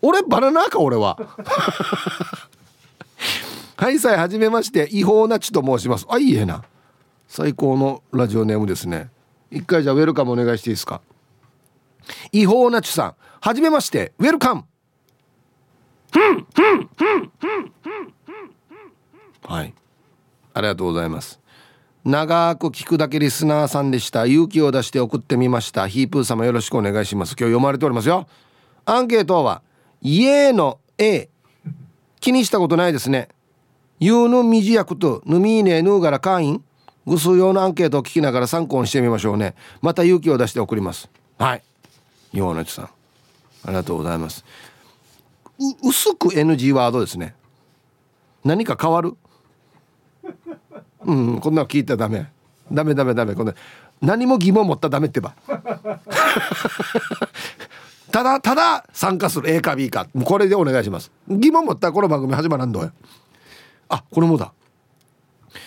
[0.01, 1.17] 俺バナナか俺は
[3.77, 6.63] はいさいはじめまして違法なちと申しますあいいえな
[7.27, 9.09] 最高のラジオネームですね
[9.49, 11.01] 一回じゃあウェルカムお願いしていいですか
[12.31, 14.65] 違法なちさんはじめましてウェルカム
[19.43, 19.73] はい。
[20.53, 21.39] ありがとうございます。
[22.03, 24.25] 長く聞くだけリスナーさんでした。
[24.25, 25.87] 勇気を出して送ってみました。
[25.87, 27.31] ヒープー様よろしくお願いします。
[27.31, 28.27] 今日読まれておりますよ。
[28.85, 29.61] アンケートは
[30.01, 31.29] イエーの A
[32.19, 33.29] 気にしたことないですね。
[33.99, 36.63] ユーヌミジヤクトヌミーネヌーガラ会員
[37.05, 39.53] ぐす用のアンケートを聞きながら参考にしてみましょうね。
[39.81, 41.09] また勇気を出して送ります。
[41.37, 41.63] はい。
[42.33, 42.85] ヨーナチさん。
[42.85, 42.89] あ
[43.67, 44.43] りがとうございます。
[45.83, 47.35] 薄く NG ワードですね。
[48.43, 49.15] 何か変わる？
[51.05, 52.31] うんこんなの聞いたらダメ。
[52.71, 53.35] ダメダメダメ。
[53.35, 53.53] こんな
[54.01, 55.33] 何も疑問持ったらダメってば。
[58.11, 59.49] ただただ参加する。
[59.49, 60.07] A か B か。
[60.25, 61.11] これでお願いします。
[61.29, 62.91] 疑問持ったらこの番組始まらんどよ。
[63.89, 64.53] あこれもだ。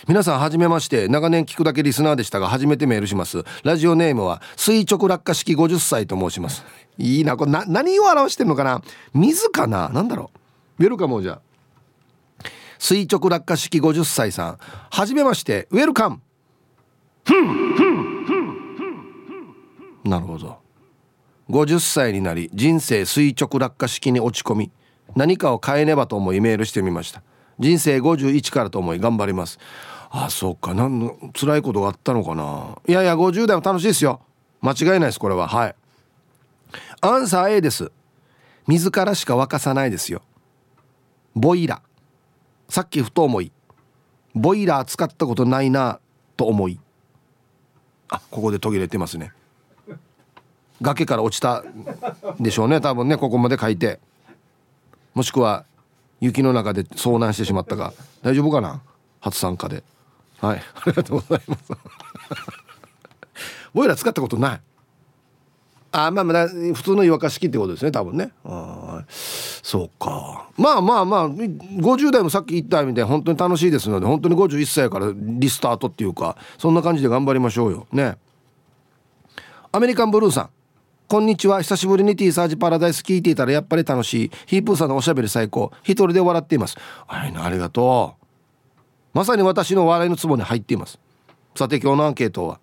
[0.08, 1.08] 皆さんはじめまして。
[1.08, 3.44] 長年聞くだけリスナーでしたが初めてメールします。
[3.64, 6.64] ラジオネームは垂直落下式50歳と申します。
[6.98, 7.36] いいな。
[7.36, 8.82] これな何を表してるのかな。
[9.12, 9.90] 水かな。
[9.92, 10.30] 何だろ
[10.78, 10.84] う。
[10.84, 11.40] ウェルカムじゃあ。
[12.85, 14.59] 垂直落下式50歳さん。
[14.91, 16.20] はじめましてウェルカム。
[20.05, 20.59] なるほど。
[21.49, 24.70] 50歳になり人生垂直落下式に落ち込み
[25.16, 27.22] 何かを変えねばと思いメールしてみました。
[27.59, 29.59] 人生51からと思い頑張ります。
[30.11, 30.74] あそうか。
[30.74, 32.76] 何の辛いことがあったのかな。
[32.87, 34.20] いやいや50代も楽しいですよ。
[34.61, 35.49] 間違いないですこれは。
[35.49, 35.74] はい。
[37.01, 37.91] アンサー A です。
[38.66, 40.20] 自らしか沸かさないですよ。
[41.35, 41.80] ボイラ。
[42.68, 43.52] さっきふと思い
[44.34, 46.00] ボイラー使ったことないな
[46.36, 46.80] と思い。
[48.08, 49.32] あここで途切れてますね。
[50.82, 51.62] 崖から落ちた
[52.40, 54.00] でしょうね多分ねここまで書いて。
[55.14, 55.64] もしくは
[56.20, 57.94] 雪の中で遭難してしまったか。
[58.22, 58.82] 大丈夫かな？
[59.20, 59.84] 初参加で。
[60.40, 60.58] はい。
[60.58, 61.72] ありがとうございます。
[63.72, 64.60] ボイラー使ったことない。
[65.97, 68.32] あまあまあ普通の湯沸かし器ってことですね多分ね。
[68.45, 70.49] あそうか。
[70.57, 77.86] まあまあまあ50代もさっき言ったみたいに本当に楽しいですので本当に51歳からリスタートっていうかそんな感じで頑張りましょうよ。
[77.92, 78.16] ね。
[79.70, 80.51] アメリカンブルーさん。
[81.07, 81.62] こんにちは。
[81.62, 84.30] 久しぶりに T サージパラダイス聞いていたらやっぱり楽しい。
[84.47, 85.70] ヒープーさんのおしゃべり最高。
[85.84, 86.76] 一人で笑っています。
[87.07, 88.24] はいありがとう。
[89.12, 90.99] まさに私の笑いのツボに入っています。
[91.55, 92.59] さて今日のアンケートは。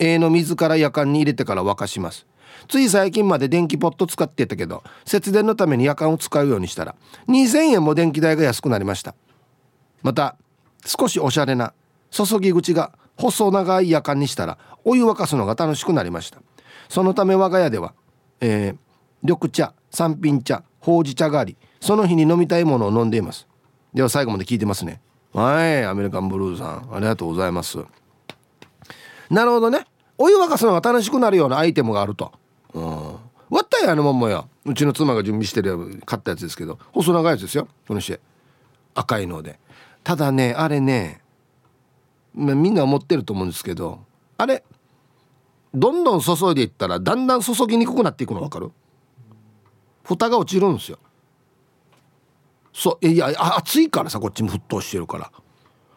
[0.00, 2.26] A の水から夜間に入れてから沸かします。
[2.68, 6.94] つい最近まで電気ポット使ってたけど節電のために夜間を使うようにしたら
[7.28, 9.14] 2000円も電気代が安くなりました。
[10.02, 10.36] また
[10.84, 11.72] 少しおしゃれな
[12.10, 16.40] 注ぎ口が細長い夜間にしたらお湯沸かすのが楽しくなりました。
[16.88, 17.94] そのため我が家では、
[18.40, 18.76] えー、
[19.22, 23.46] 緑茶三品茶ほうじ茶がありその日に飲みたいものを飲んでいます。
[23.94, 25.00] では最後まで聞いてますね。
[25.32, 27.78] はいアメリカンブルーさんありがとうございます。
[29.30, 29.86] なるほどね。
[30.18, 32.32] お湯沸かすのが楽しくなるようなアイテムがあると。
[32.74, 33.16] うん。
[33.50, 34.44] 割ったやあのまんまや。
[34.64, 36.78] うちの妻が準備してる買ったやつですけど。
[36.92, 38.20] 細長いやつですよこのして
[38.94, 39.58] 赤いので。
[40.04, 41.20] ただねあれね、
[42.34, 44.00] まあ、みんな思ってると思うんですけど
[44.36, 44.64] あれ
[45.74, 48.72] どんどん注いでいったらだんだん注ぎにくくなっていくの分かる？
[50.04, 50.98] 蓋が落ちるんですよ。
[52.72, 55.30] そういや熱いからさこっちも沸騰してるから。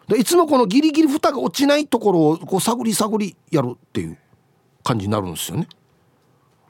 [0.07, 4.17] でいつもこのギリギリ蓋が落ちないところをこう探り探りやるっていう
[4.83, 5.67] 感じになるんですよね。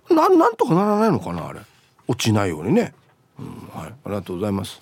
[0.09, 1.61] ななんとかならないのかなあれ。
[2.07, 2.93] 落ちないようにね、
[3.39, 3.89] うん、はい。
[3.89, 4.81] ありがとうございます。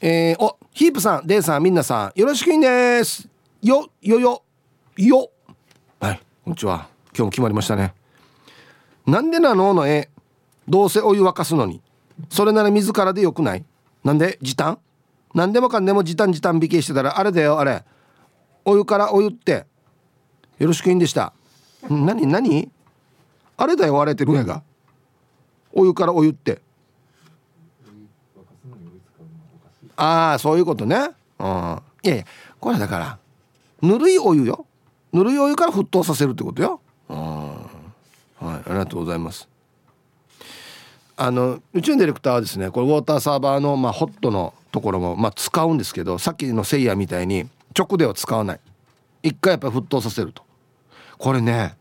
[0.00, 3.28] えー、おヒープさんデイさんみんなさんよろしくいんです。
[3.62, 4.42] よよよ
[4.96, 5.30] よ。
[5.98, 6.88] はいこんにちは。
[7.16, 7.94] 今日も決まりましたね。
[9.06, 9.74] なんでなの？
[9.74, 10.10] の絵。
[10.68, 11.82] どうせお湯沸かすのに。
[12.30, 13.64] それなら水からでよくない？
[14.04, 14.38] なんで？
[14.40, 14.78] 時短？
[15.34, 17.82] 何でもかんでも時短時短引きしてたらあれだよあれ。
[18.64, 19.66] お湯からお湯って。
[20.58, 21.32] よろしくいいんでした。
[21.88, 22.26] 何？
[22.26, 22.70] 何？
[23.56, 24.62] あれだよあれてるやが
[25.72, 26.60] お湯からお湯って。
[29.96, 31.10] ああそういうことね。
[31.38, 31.82] うん。
[32.02, 32.24] いやいや
[32.60, 33.18] これだから
[33.82, 34.66] ぬるいお湯よ。
[35.12, 36.80] ぬるいお湯から沸騰させるってことよ。
[37.08, 37.18] うん。
[37.18, 37.60] はい
[38.40, 39.48] ありがとうございます。
[41.16, 47.48] あの宇宙ディレクターはですねこれウォーターサーバーの、まあ、ホットのところも、まあ、使うんですけどさっきのセイヤみたいに
[47.78, 48.60] 直では使わない。
[49.22, 50.42] 一回やっぱり沸騰させると。
[51.18, 51.76] これね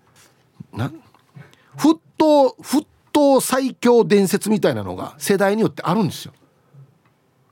[0.71, 0.91] な
[1.77, 6.33] 沸騰沸騰最強伝説みたいなのが世代によってあるんですよ。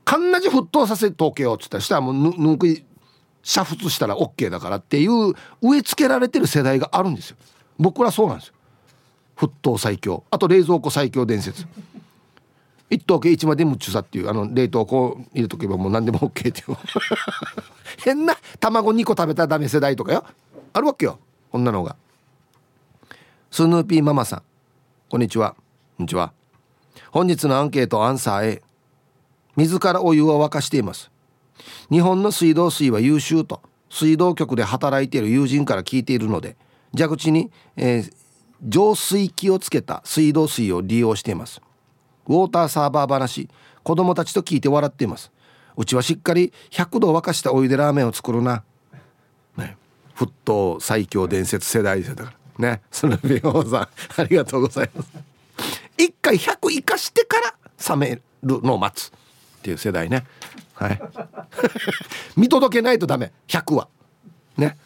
[0.04, 2.84] かんなじ沸騰させとけよっつったらしたらもうぬくい
[3.44, 7.38] 煮沸したら OK だからっていう植え付けられてる世代があるんですよ。
[7.78, 8.54] 僕らそうなんですよ。
[9.38, 11.66] 沸騰最強あと冷蔵庫最強伝説
[12.92, 16.78] 一等系一までむっちゅさっていうあの冷凍庫入れとけばもう何でも OK っていう
[18.04, 20.26] 変な卵2個食べたらダメ世代とかよ
[20.74, 21.18] あるわけよ
[21.52, 21.96] こんなのが
[23.54, 24.44] スヌーピーママさん。
[25.10, 25.56] こんにちは。
[25.98, 26.32] こんにちは。
[27.12, 28.62] 本日のアンケートアンサー A
[29.58, 31.12] 水からお湯を沸かしています。
[31.90, 36.56] 日本の水道水は優秀と水道局で働いている友人から聞いているので
[36.98, 38.14] 蛇口に、えー、
[38.64, 41.62] 浄水器をつけた水道水を利用しています。
[42.28, 43.50] ウォーターサーバー話
[43.84, 45.30] 子供たちと聞いて笑っています。
[45.76, 48.64] うちはしっかり100度沸かしたお湯でラーメンを作るな。
[49.58, 49.76] ね。
[50.16, 52.41] 沸騰最強伝説世代だから。
[52.62, 55.10] ねその美容さんありがとうございます。
[55.98, 58.22] 一回100生かしてから冷める
[58.62, 59.12] のを待つっ
[59.64, 60.26] ていう世代ね。
[60.74, 61.02] はい。
[62.38, 63.32] 見届けないとダメ。
[63.48, 63.88] 100は。
[64.58, 64.78] ね。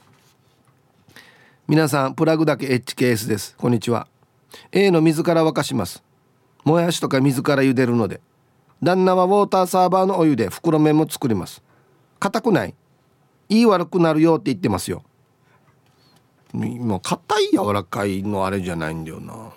[1.68, 3.56] 皆さんプラグだけ HKS です。
[3.58, 4.08] こんにちは。
[4.72, 6.04] A の水から沸かします。
[6.64, 8.22] もやしとか水から茹でるので。
[8.84, 11.64] 旦那はウォーターサーバーのお湯で袋麺も作ります。
[12.20, 12.74] 硬くない。
[13.48, 15.04] いい悪くなるよって言ってますよ。
[16.56, 19.34] もう硬い柔らかいのあれじゃないんだよな。
[19.34, 19.52] 変わ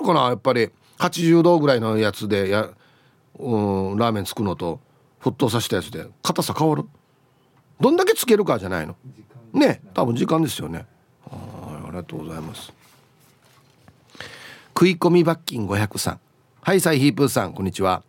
[0.00, 0.28] るかな？
[0.28, 2.70] やっぱり80度ぐらいのやつでや、
[3.38, 4.80] うん、ラーメン作るのと
[5.20, 6.06] 沸騰させたやつで。
[6.22, 6.84] 硬さ変わる？
[7.80, 8.94] どんだけつけるかじゃないの？
[9.52, 10.86] ね多分時間ですよね。
[11.30, 12.72] ありがとうございます。
[14.68, 16.18] 食い込み罰金5003
[16.60, 18.02] はいサイヒープーさんこんにちは。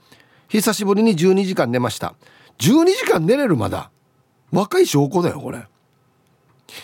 [0.47, 2.15] 久しぶりに12時間寝ました。
[2.59, 3.91] 12時間寝れるまだ。
[4.51, 5.65] 若い証拠だよこれ。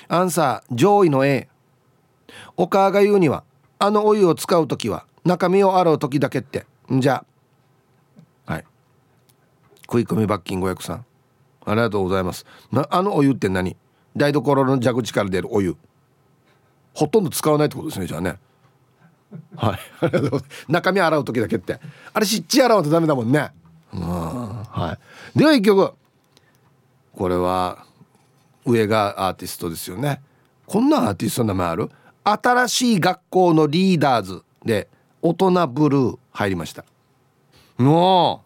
[0.07, 1.47] アンサー上位の A
[2.57, 3.43] お母が言うには
[3.79, 6.65] あのお湯を使う時は中身を洗う時だけって。
[6.91, 7.23] んじゃ。
[8.45, 8.65] はい。
[9.83, 11.05] 食い込み罰金500さん。
[11.65, 12.45] ありがとうございます。
[12.71, 13.77] なあのお湯って何？
[14.17, 15.77] 台所の蛇口から出るお湯。
[16.93, 18.37] ほとんど使わないってことですねじゃあね。
[19.55, 19.79] はい。
[20.71, 21.79] 中身洗う時だけって。
[22.13, 23.51] あれしっち洗うとダメだもんね。
[23.93, 24.01] うん。
[24.01, 24.97] は
[25.35, 25.39] い。
[25.39, 25.93] では一曲。
[27.15, 27.85] これは
[28.65, 30.21] 上がアーティストですよね。
[30.65, 31.89] こんなアーティストの名前ある？
[32.23, 34.87] 新しい学校のリーダーズで
[35.21, 36.85] 大人ブルー入りました。
[37.77, 38.43] も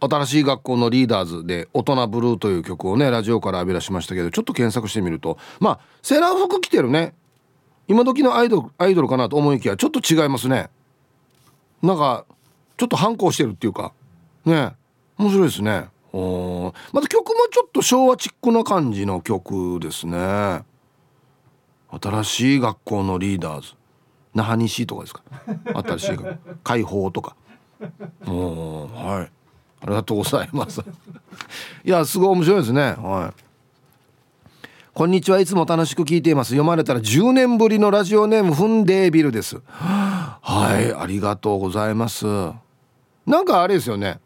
[0.00, 7.14] う新しい学校のリーダーズで大人ブルーという曲をねラジオから浴び出しましたけどちょっと検索してみるとまあセーラー服着てるね。
[7.88, 10.68] 今時のアイドルアイドルかなと思いきやちょっと違いますね。
[11.82, 12.24] なんか
[12.76, 13.92] ちょっと反抗してるっていうか。
[14.44, 14.72] ね。
[15.16, 15.86] 面白いですね。
[16.18, 20.62] おまた曲もちょっと昭和チックな感じの曲ですね。
[22.00, 23.74] 新しい学校のリーダーズ。
[24.34, 25.22] 那覇西とかですか？
[25.96, 26.18] 新しい
[26.64, 27.36] 解放とか。
[28.26, 29.30] おはい。
[29.82, 30.80] ありがとうございます。
[31.84, 32.94] いやすごい面白いですね。
[32.98, 33.42] はい。
[34.94, 36.50] こんにちはいつも楽しく聞いています。
[36.52, 39.60] 読まれたら10年ぶりのラジオネームフンデービルです。
[39.68, 40.94] はい。
[40.94, 42.24] ありがとうございます。
[43.26, 44.18] なんかあれですよね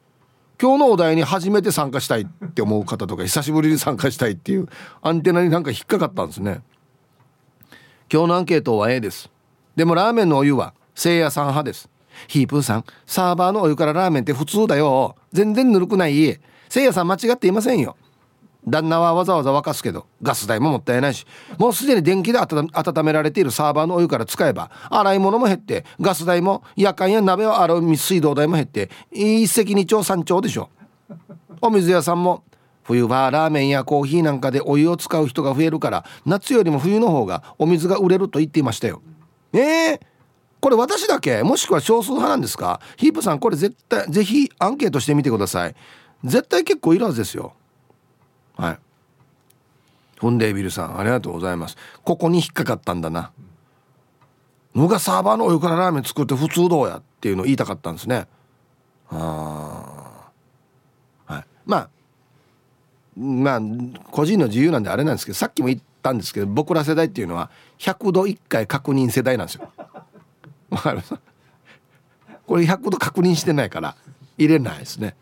[0.61, 4.69] 今日のお題に初めて参加したいって思う方とか久しぶりに参加したいっていう
[5.01, 6.61] アンテナになんか引っかかったんですね。
[8.13, 9.31] 今日のアンケートは A です。
[9.75, 11.89] でもラーメンのお湯はせいやさん派です。
[12.29, 15.17] ヒープーさんサーバーのお湯からラーメンって普通だよ。
[15.33, 16.39] 全然ぬるくない。
[16.69, 17.97] せいやさん間違っていませんよ。
[18.69, 21.27] 旦那はわざわざ沸かすけどガス代ももったいないし
[21.59, 22.71] もうすでに電気で温
[23.05, 30.69] められているサーバーのお湯から使えば洗い物も減ってガス代も夜間や鍋を洗う水道代も減って一石二鳥三鳥でしょ。
[31.63, 32.45] お水屋さんも
[32.83, 39.03] 冬はラーメンやコーヒーなんかでお湯を使う人が増えるから夏よりも冬の方がお水が売れると言っていましたよ。
[39.53, 40.01] えー、
[40.61, 41.43] これ私だけ？
[41.43, 42.81] もしくは少数派なんですか？
[42.97, 45.75] ヒープさんこれ絶対ぜひアンケートしてみてください。
[46.25, 47.55] 絶対結構いるはずですよ。
[48.61, 48.79] はい。
[50.19, 51.77] フンデービルさんありがとうございます。
[52.05, 53.33] ここに引っかかったんだな。
[54.75, 58.29] のがサーバーのお湯からラーメン作って普通どうやっていうのを言いたかったんですね。
[59.11, 60.31] あ
[61.27, 61.45] はい。
[61.65, 61.89] まあ
[63.17, 63.61] まあ
[64.11, 69.73] 個人の自由なんであれなんですけどさっきも言ったんですけど僕ら世代っていうのは100度1回確認世代なんですよ。
[70.69, 71.01] わかる
[72.47, 73.97] これ100度確認してないから
[74.37, 75.17] 入れないですね。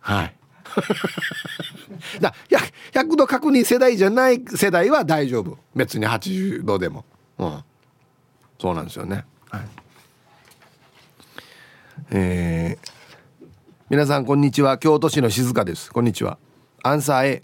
[0.00, 0.34] はい。
[2.20, 2.34] だ
[2.92, 5.58] 100, 100度確認世代じゃない世代は大丈夫。
[5.74, 7.04] 別に80度でも。
[7.38, 7.64] うん。
[8.60, 9.24] そうなんですよね。
[9.50, 9.62] はい。
[12.10, 13.46] えー、
[13.90, 14.78] 皆さんこんにちは。
[14.78, 15.92] 京都市の静香です。
[15.92, 16.38] こんにちは。
[16.82, 17.42] アンサー A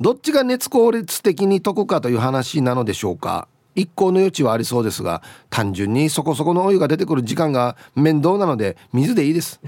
[0.00, 3.48] どっちが熱効率的に解くかという話なのでしょうか。
[3.74, 9.60] 一向の余地はありそうですが単純にそこそこのお湯が出てくる時間が面倒なので水でいいです。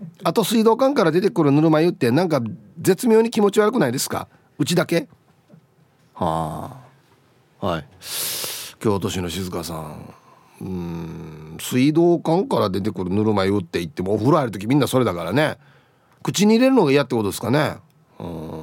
[0.24, 2.40] あと水道管から出てくるぬるま湯ってなんか
[2.78, 4.28] 絶妙に気持ち悪くないですか？
[4.58, 5.08] うちだけ？
[6.14, 6.76] は
[7.60, 7.66] あ。
[7.66, 7.86] はい。
[8.78, 10.14] 京都市の静香さん。
[10.62, 11.56] うん。
[11.60, 15.58] 水道管から出てくるぬるま湯って言ってもお風呂入る時みんなそれだからね。
[16.22, 17.76] 口に入れるのが嫌ってことですかね。
[18.18, 18.62] うん。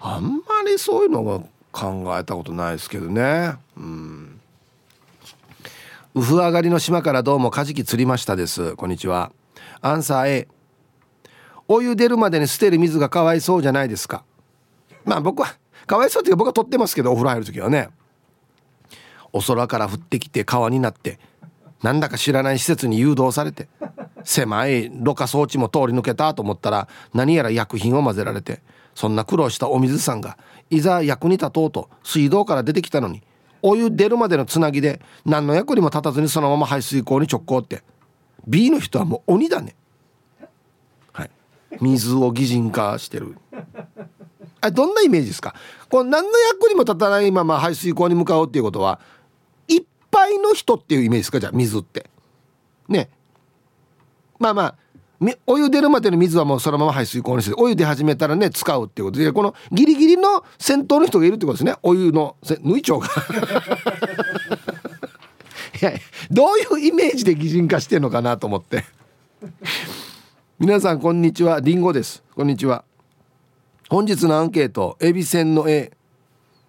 [0.00, 1.40] あんまりそういうのが
[1.72, 3.54] 考えたことないですけどね。
[3.76, 4.40] うん。
[6.14, 8.74] ウフ上がりの島からどうもカジキ釣りましたです。
[8.74, 9.30] こんにちは。
[9.82, 10.48] アンサー A
[11.68, 14.24] お湯出るまでに捨てる水がかわいそうじゃないですか。
[15.04, 15.54] まあ僕は
[15.86, 17.90] かわいそうっていうか僕は取ってますけどお風呂入る時はね。
[19.32, 21.18] お空から降ってきて川になって
[21.82, 23.68] なんだか知らない施設に誘導されて
[24.24, 28.60] 狭いろ過装置も通り抜けたと思ったら何やら薬品を混ぜられて
[28.94, 30.36] そんな苦労したお水さんが
[30.68, 33.22] いざ役に立とうと水道から出てきたのに
[33.62, 37.82] お湯出るまでのつなぎで何の役にも立たずにそのまま排水口に直行って
[38.50, 39.76] B の人はもう鬼だね。
[41.12, 41.30] はい。
[41.80, 43.36] 水を擬人化してる。
[44.60, 45.54] あどんなイメージですか？
[45.88, 49.00] これ何の役にも立たないまま排水口に向かうっていうことは
[49.68, 51.38] いっぱいの人っていうイメージですか？
[51.40, 52.10] じゃあ水って。
[52.88, 53.08] ね。
[54.38, 54.74] まあまあ
[55.46, 59.30] お湯出るまでの水はもうそのまま排水口にしてお湯出始めたらね使うっていうことで。
[59.32, 61.76] このギリギリの先頭の人がいるってことですね。
[61.82, 63.08] お湯の 縫い長が
[65.80, 65.92] い や
[66.30, 68.84] どういうイメージで擬人化してんのかなと思って。
[70.58, 71.60] 皆さんこんにちは。
[71.60, 72.22] りんごです。
[72.34, 72.84] こんにちは。
[73.88, 75.90] 本日のアンケートエビせんの A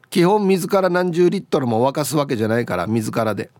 [0.09, 3.51] 基本水から何十リットルも沸かすわけじゃないから水からで。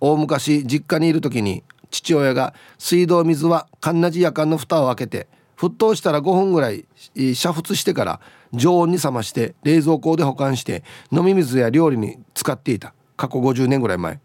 [0.00, 8.20] 大昔実家にいる時に父親が水道水はかんなじやかんの蓋を開けて沸騰したら5分ぐらい煮沸してから
[8.52, 12.94] 常温に冷まして冷蔵庫で保管して飲み水や料理に使っていた。
[13.16, 14.18] 過去50年ぐらい前。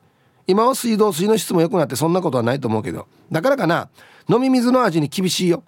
[0.48, 3.08] 今は水道水の質も良くなってそんなことはないと思うけど。
[3.32, 3.90] だからかな
[4.30, 5.64] 飲み水の味に厳しいよ。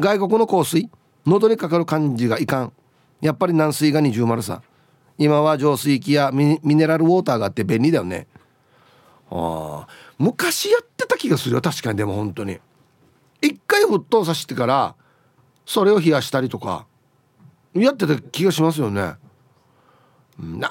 [0.00, 0.90] 外国の香水。
[1.24, 2.72] 喉にかかる感じがいかん。
[3.20, 4.62] やっぱり軟水が二重丸さ。
[5.18, 8.26] 今は浄水器やミネラルウォーターがあって便利だよね。
[9.30, 9.86] あ
[10.18, 11.60] 昔やってた気がするよ。
[11.60, 12.58] 確かにでも本当に。
[13.40, 14.96] 一回沸騰させてから
[15.64, 16.86] それを冷やしたりとか
[17.74, 19.14] やってた気がしますよね。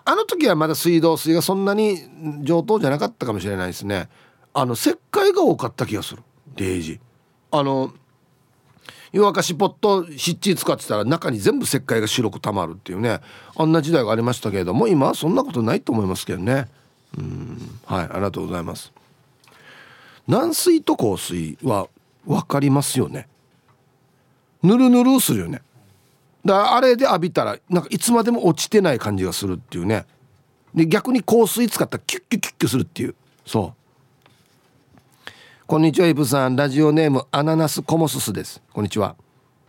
[0.05, 1.99] あの時はまだ水道水がそんなに
[2.41, 4.09] 上等じゃなかったかもしれないですね。
[4.53, 6.23] あの石灰が多かった気がする。
[6.55, 6.99] デイジ。
[7.51, 7.93] あの
[9.11, 13.19] 湯沸かしポット湿地使ってたら中に全部石灰が白くたまるっていうね。
[13.57, 16.69] あんな時代がありましたけれども今はそんなことないと思いますけどね。
[17.17, 17.79] うん。
[17.85, 18.93] はいありがとうございます。
[20.27, 21.87] 軟水と硬水は
[22.25, 23.27] 分かりますよね。
[24.63, 25.61] ぬるぬるするよね。
[26.47, 30.05] だあれで浴びたらなんかいつまでも落ちてない感じがするっていうね。
[30.73, 33.15] で逆に香水使ったらキュッキュッキュッキュするっていう。
[33.45, 35.31] そう。
[35.67, 36.55] こんにちはイブさん。
[36.55, 38.61] ラジオネームアナナスコモススです。
[38.73, 39.15] こんにちは。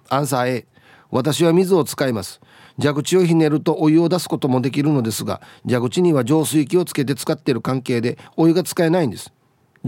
[0.09, 0.67] アンサー A
[1.11, 2.41] 私は水を使います。
[2.81, 9.33] 蛇口をひねるとお湯を出すこともできるのですが蛇口には浄水器をつけて使っている関係でお湯が使えないんです。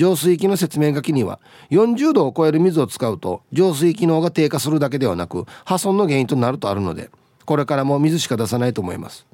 [0.00, 7.10] 浄水器の説明書きには40度を超える水を使うと浄水機能が低下するだけではなく破損の原因となるとあるので
[7.44, 9.26] これからも水しか出さないと思います。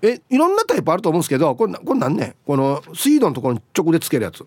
[0.00, 4.46] えいろんなタイプあると思うんですけどこれこれ何ねこの水道のところに直でつけるやつ。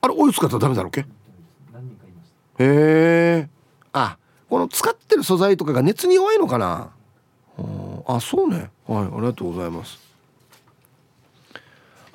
[0.00, 1.00] あれお湯使ったらダメだろうけ？
[1.00, 1.06] へ
[2.58, 3.48] え。
[3.92, 4.16] あ
[4.48, 6.88] この使ってる素材とかが熱に弱いのかな？
[8.06, 8.70] あそうね。
[8.86, 10.05] はいありがとうございます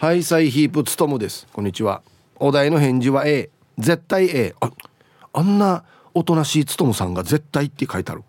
[0.02, 1.46] ハイサイヒープツトムです。
[1.54, 2.02] こんにちは。
[2.40, 4.72] お題の返事は A 絶対 A あ
[5.32, 5.84] あんな
[6.16, 8.24] おとなしいツトムさんが絶対って書いてある。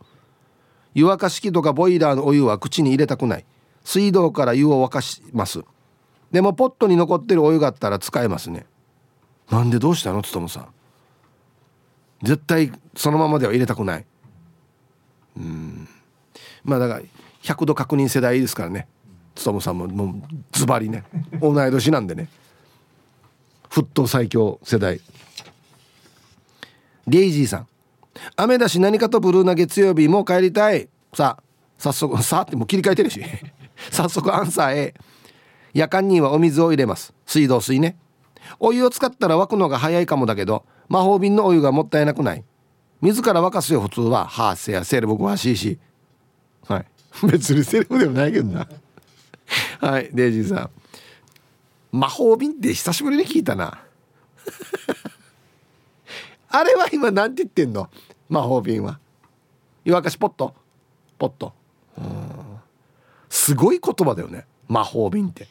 [0.92, 3.46] 湯沸かし器とかボイラーのお湯は口に入れたくない。
[3.84, 5.62] 水道から湯を沸かします。
[6.30, 8.66] でもポットに残ってるお湯があったら使えますね。
[9.50, 10.66] なんでどうしたのツトムさん。
[12.22, 14.04] 絶対そのままでは入れたくない。
[15.38, 15.88] うん。
[16.64, 17.00] まあだから
[17.42, 18.88] 100度確認世代ですからね。
[19.35, 20.14] 勉さんももう
[20.53, 21.05] ズバリね
[21.41, 22.28] 同い年なんでね。
[23.70, 25.01] 沸騰最強世代。
[27.07, 27.66] ゲイジーさん。
[28.37, 30.89] 雨だし何かとブルーな月曜日もう帰りたい。
[31.14, 31.43] さあ
[31.78, 33.22] 早速さあってもう切り替えてるし。
[33.91, 34.95] 早速アンサー A
[35.74, 37.14] 夜間にはお水を入れます。
[37.26, 37.97] 水道水ね。
[38.61, 42.45] お湯を使ったら沸くのが早いかもだけど魔法瓶のお湯がもったいなくない。
[43.01, 44.26] 自ら沸かすよ普通は。
[44.26, 45.78] はあせやせる僕はしいし。
[46.68, 46.87] はい。
[47.26, 48.68] 別にセレブでもないけどな。
[49.83, 50.70] はいデイジーさん。
[51.91, 53.83] 魔法瓶って久しぶりに聞いたな。
[56.49, 57.91] あれは今何て言ってんの？
[58.28, 59.01] 魔法瓶は。
[59.85, 60.55] 湯沸かしポット？
[61.18, 61.53] ポット。
[63.28, 64.47] すごい言葉だよね。
[64.68, 65.49] 魔法瓶って。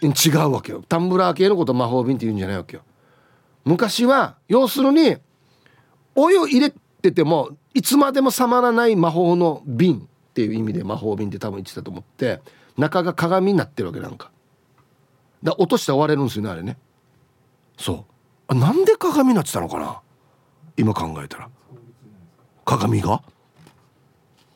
[0.00, 0.82] 違うわけよ。
[0.88, 2.82] タンブラー系のこと魔法瓶って言うんじゃないわけよ。
[3.66, 5.18] 昔は要するに
[6.14, 6.72] お湯入れ
[7.02, 10.08] ててもいつまでも冷まらない魔法の瓶。
[10.36, 12.42] っていう意味で魔法瓶って多分言ってたと思って
[12.76, 14.30] 中が鏡になってるわけなんか。
[15.42, 16.76] だ落として終われるんですよねあれね。
[17.78, 18.04] そう。
[18.48, 20.00] あなんで鏡になってたのかな？
[20.76, 21.48] 今考えたら。
[22.66, 23.22] 鏡が？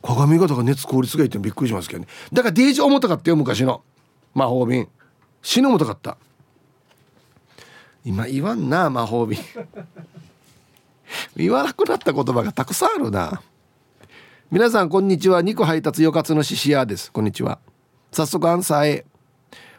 [0.03, 2.09] 鏡がだか熱効率がいいってびっくりしますけどね。
[2.31, 3.83] だからデージ重たかったよ昔の。
[4.35, 4.87] 魔法瓶。
[5.41, 6.19] 死ぬ重たかった。
[8.05, 9.39] 今言わんな魔法瓶。
[11.37, 13.41] 言わなくなった言葉がたくさんあるな。
[14.53, 15.43] 皆さんこんにちは。
[15.43, 17.13] 肉配達よかつのししやです。
[17.13, 17.61] こんにちは。
[18.11, 19.07] 早速アンサー A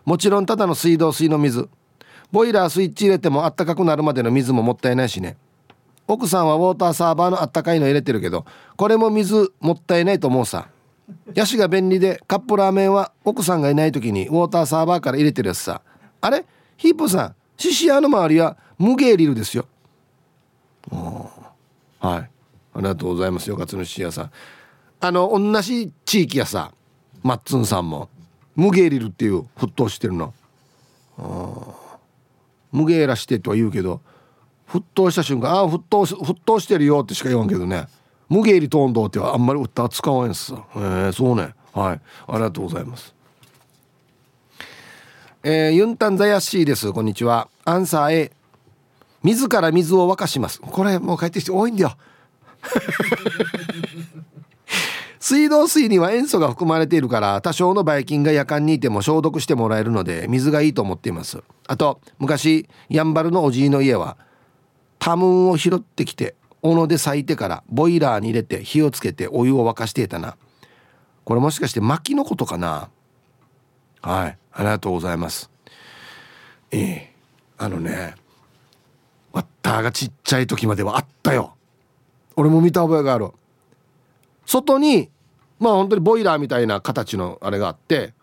[0.06, 1.68] もちろんただの水道水の水。
[2.32, 5.36] ボイラースイッチ入れてもあったかくなるまでの水ももったいないしね。
[6.08, 8.46] 奥さんはウォーターサーバーのあったかいの入れてるけど
[8.78, 10.70] これも水もったいないと思うさ。
[11.36, 15.82] ヤシが便利でカップラーメンは奥さんがいない時にウォーターサーバーから入れてるやつさ。
[16.22, 16.46] あれ？
[16.78, 19.68] ヒープさんシシアの周りは無ゲーリルですよ。
[20.90, 22.30] はい。
[22.74, 23.50] ありがとうございます。
[23.50, 24.32] よかつのシシアさん。
[25.02, 26.72] あの同じ地域やさ
[27.24, 28.10] マッツンさんも。
[28.56, 30.34] 無ゲリルっていう沸騰してるの。
[32.72, 34.02] 無ゲーラしてとは言うけど
[34.68, 37.88] 沸騰した瞬間ああ沸騰沸騰してるよってしか言わんけどね。
[38.30, 40.64] 無ゲリトンドってはあんまり歌使わんすさ。
[40.76, 41.54] へえそうね。
[41.74, 42.02] はい。
[42.28, 43.14] ありがとうございます。
[45.44, 46.94] えー、ユンタンザヤッシーです。
[46.94, 47.50] こんにちは。
[47.66, 48.32] アンサー A
[49.24, 50.62] 自ら水を沸かします。
[50.62, 51.94] これもう帰ってきて多いんだよ。
[55.22, 61.44] 水道水には塩素が含まれているから多少のばい菌が夜間にいても消毒してもらえるので水がいいと思っています。
[61.68, 64.18] あと昔やんばるのおじいの家は
[64.98, 70.38] タムーンを拾ってきて斧で裂いてからボイラーに入れて火をつけてお湯を沸かしていたな。
[71.24, 72.90] これもしかして薪のことかな？
[74.02, 74.38] はい。
[74.54, 75.52] ありがとうございます。
[76.72, 77.14] ええ。
[77.60, 78.16] あのね
[79.32, 81.54] ワッターがちっちゃい時まではあったよ。
[82.36, 83.30] 俺も見た覚えがある。
[84.52, 85.10] 外に
[85.60, 88.14] まあ本当にボイラーみたいな形のあれがあって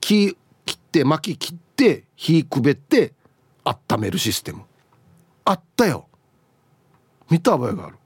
[0.00, 3.12] 木切って薪切って火くべって
[3.64, 4.62] 温めるシステム。
[5.44, 6.06] あったよ。
[7.28, 7.96] 見た覚えがある。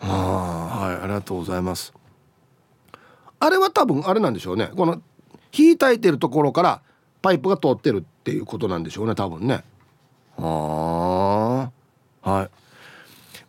[0.00, 1.94] あはいありがとうございます。
[3.40, 4.70] あれは多分あれなんでしょうね。
[4.76, 5.00] この
[5.50, 6.82] 火焚いてるところから
[7.22, 9.64] パイプが通ってるっていうことなんでしょうね多分ね。
[10.36, 11.70] あ
[12.22, 12.50] あはい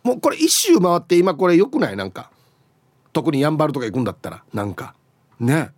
[0.02, 1.96] もうこれ一周回って今これよくない？
[1.96, 2.30] なんか。
[3.12, 4.44] 特にやんばるとか行くんだったら。
[4.54, 4.94] なんか。
[5.38, 5.70] ね。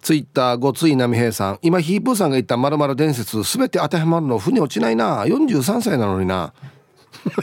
[0.00, 1.58] ツイッターごつい波平さん。
[1.62, 5.24] 今ヒープーさんが言ったまる伝説全て当てはまるの腑に落ちないな。
[5.24, 6.52] 43歳なのにな。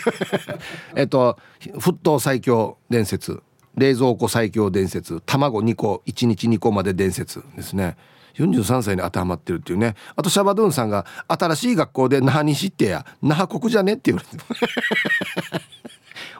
[0.95, 3.41] えっと沸騰最強伝説。
[3.76, 5.22] 冷蔵庫最強伝説。
[5.26, 7.95] 卵2個1日2個まで伝説ですね。
[8.36, 9.95] 43歳に当てはまってるっていうね。
[10.16, 13.05] あとシャバドゥンさんが新しい学校で那覇に知ってや？
[13.22, 13.93] 那覇国じゃね？
[13.93, 14.43] って言われて。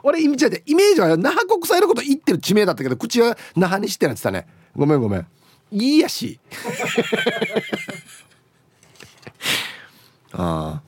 [0.02, 5.26] 俺意味違うイメージは那覇国際のこと言ってる地名だったけど口は那覇に知ってなってたねごめんごめん
[5.72, 6.40] いいやし
[10.32, 10.82] ああ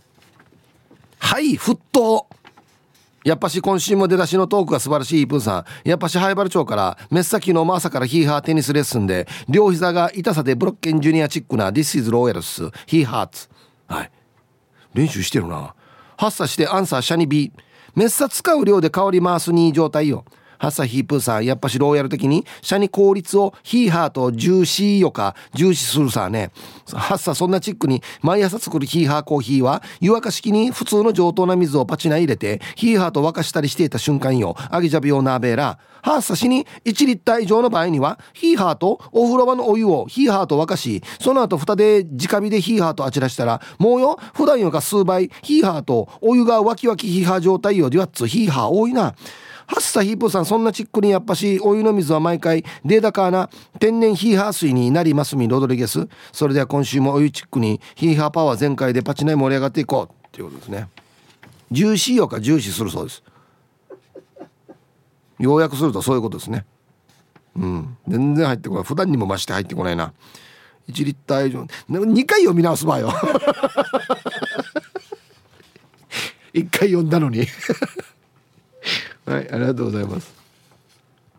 [1.19, 2.27] はい沸騰
[3.25, 5.89] やっぱし今週も出だしのトークが素晴らしいプンさん。
[5.89, 13.49] やっぱし灰原町からメッサキの朝からヒーハーテニスレッスンで両膝が痛さでブロッケンジュニアチックな This is Royals ヒーハーツ。
[13.87, 14.11] はい。
[14.95, 15.75] 練習してるな。
[16.17, 17.53] 発作してアンサーシャニビー。
[17.95, 20.25] メッサ使う量で香り回すにいい状態よ。
[20.63, 26.53] ハッサヒープーさん、やっぱしローヤル的に、シャニ効率をヒーハーと重視よか、重視するさね。
[26.95, 34.55] ハッサそんなチックに、毎朝作るヒーハーコーヒーは、湯沸かし器に普通の上等な水をパチナ入れて、ヒーハーと沸かしたりしていた瞬間よ。
[34.71, 35.81] アギジャビオナーベーラ。
[36.01, 47.91] ハッサしに1リッター以上の場合には、ヒーハーとお風呂場のお湯をヒーハーと沸かし、その後蓋で直火でヒーハーとあちらしたら、もうよ、普段よか数倍、ヒーハーとお湯がワキワキヒーハー状態よ。
[47.91, 49.17] デュアッツヒーハー多いな。
[49.73, 53.49] ハッサヒープさんそんなチックにやっぱしお湯の水は毎回データカーな
[53.81, 56.09] 天然ヒーハー水になりますみロドリゲス。
[56.31, 60.89] それでは今週もお湯チックにヒーハーパワー全開でパチナイ盛り上がっていこうっていうことですね。
[61.71, 63.23] 重視よか重視するそうです。
[65.39, 66.67] 要約するとそういうことですね。
[67.57, 67.97] うん。
[68.07, 68.85] 全然入ってこない。
[68.85, 70.13] 普段にも増して入ってこないな。
[70.87, 71.67] 1リッター以上。
[71.89, 73.11] 2回読み直す場合よ。
[76.53, 77.47] 1回読んだのに。
[79.33, 80.35] はいありがとうございます。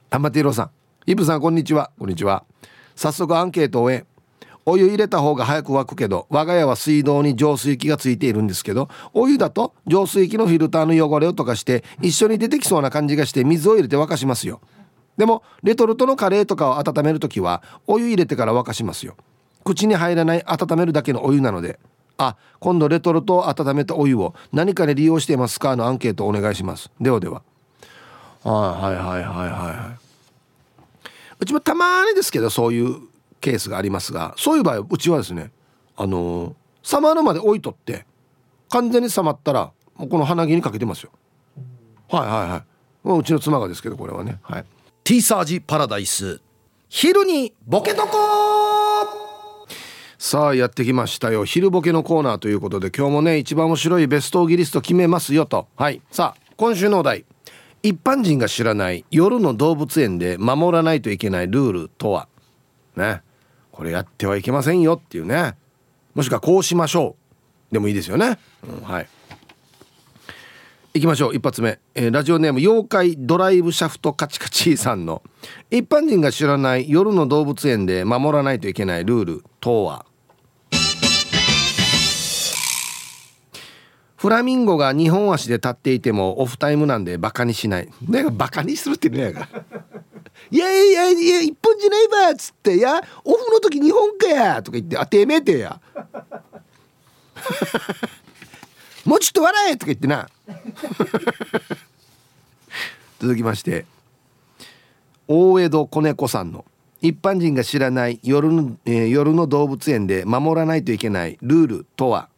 [0.09, 0.71] 玉手郎さん。
[1.05, 1.91] イブさんこんにちは。
[1.99, 2.43] こんにちは。
[2.95, 4.05] 早速アンケートを終え
[4.65, 14.61] お湯入れた方が早く沸くけど我が家は水道に浄水器がついているんですけどお湯だと浄水器のフィルターの汚れを溶かして一緒に出てきそうな感じがして水を入れて沸かしますよ。
[15.17, 19.17] でもレトルトのカレーとかを温める時はお湯入れてから沸かしますよ。
[19.63, 21.79] 口に入らない温めるだけのお湯なので。
[22.17, 26.91] あ今度レトルトを温めたお湯を何かで利用していますかのアンケートをお願いします。
[27.01, 27.41] ではでは。
[28.49, 29.49] はいはいはいはい。
[29.49, 30.03] はい
[31.39, 33.01] うちもたまにですけどそういう
[33.41, 35.51] ケースがありますがそういう場合うちはですね
[35.97, 38.05] あのー、冷まるまで置いとって
[38.69, 41.11] 完全に冷まったらもうこの鼻毛にかけてますよ。
[42.09, 43.07] はいはいはい。
[43.07, 44.39] もううちの妻がですけどこれはね。
[44.41, 44.65] はい。
[45.03, 46.41] ティーサージパラダイス
[46.87, 48.17] 昼にボケとこ
[50.17, 51.43] さあやってきましたよ。
[51.43, 55.67] 昼ボケのコーナーということで今日もね一番面白いベストオギリスト決めますよと。
[55.75, 56.01] はい。
[56.11, 57.25] さあ今週のお題
[57.83, 62.29] 一般人が知らない夜の動物園で守らないといけないルールとは？
[62.95, 63.21] ね。
[63.71, 65.55] これやってはいけませんよっていうね。
[66.15, 67.17] もしくはこうしましょ
[67.71, 67.73] う。
[67.73, 69.07] でもいいですよね、うん、はい。
[70.93, 71.35] いきましょう。
[71.35, 75.23] 一発目、えー、ラジオネーム妖怪ドライブシャフトカチカチさんの。
[75.71, 80.05] 一般人が知らない夜の動物園で守らないといけないルールとは？
[84.23, 87.89] フラミンゴが2本足で立っていてもオフタイムなんでバカにしない。
[88.07, 89.49] ねバカにするってねが。
[90.49, 93.03] いやいやいや一本じゃないばっつって「いや。
[93.25, 95.77] オフの時2本かや」とか言って「あてめえてや」
[99.03, 100.29] もうちょっと笑えとか言ってな。
[103.19, 103.85] 続きまして。
[105.27, 106.63] 大江戸子猫さんの。
[107.01, 112.29] 一般人が知らない夜の,、えー、夜の動物園で守らないといけないルールとは？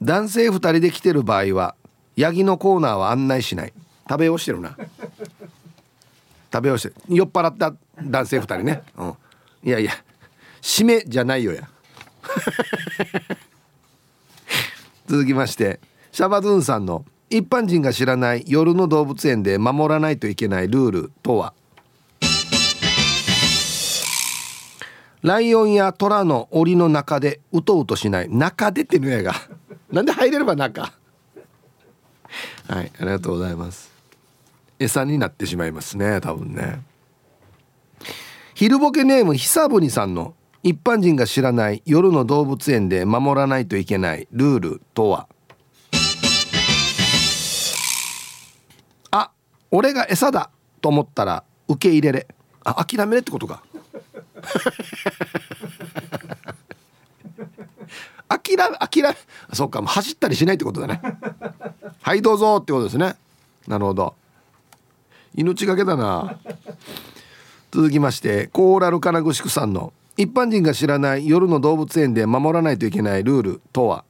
[0.00, 1.74] 男性2人で来てる場合は
[2.16, 3.72] ヤギのコーナーは案内しない。
[4.08, 4.76] 食べをしてるな。
[6.52, 9.14] 食べをして酔っ払った男性2人ね、うん、
[9.62, 9.92] いやいや
[10.60, 11.68] 締めじゃないよや。
[15.06, 15.80] 続きまして
[16.10, 21.54] シャバドゥンさんの一般人が知らない夜の動物園で守らないといけないルールとは？
[25.22, 28.28] ライオンやトラの檻の中でうとうとしない。
[28.30, 29.34] 中でってのやが。
[29.92, 30.82] なんで入れれば中
[32.68, 33.90] はいありがとうございます。
[34.78, 36.80] 餌になってしまいますね多分ね。
[38.54, 45.28] 昼ボケネーム久ぶさんの一般人が知らない夜の動物園で守らないといけないルールとは。
[49.10, 49.32] あ
[49.70, 52.28] 俺が餌だと思ったら受け入れれ。
[52.62, 53.64] あ諦めれってことか。
[58.30, 59.16] 諦め諦め
[59.52, 61.02] そうか走ったりしないってことだね。
[62.00, 63.16] はいどうぞってことですね。
[63.66, 64.14] なるほど。
[65.34, 66.38] 命がけだな。
[67.72, 74.04] 続きましてコーラル金具宿さんの一般人が知らない夜の動物園で守らないといけないルールとは？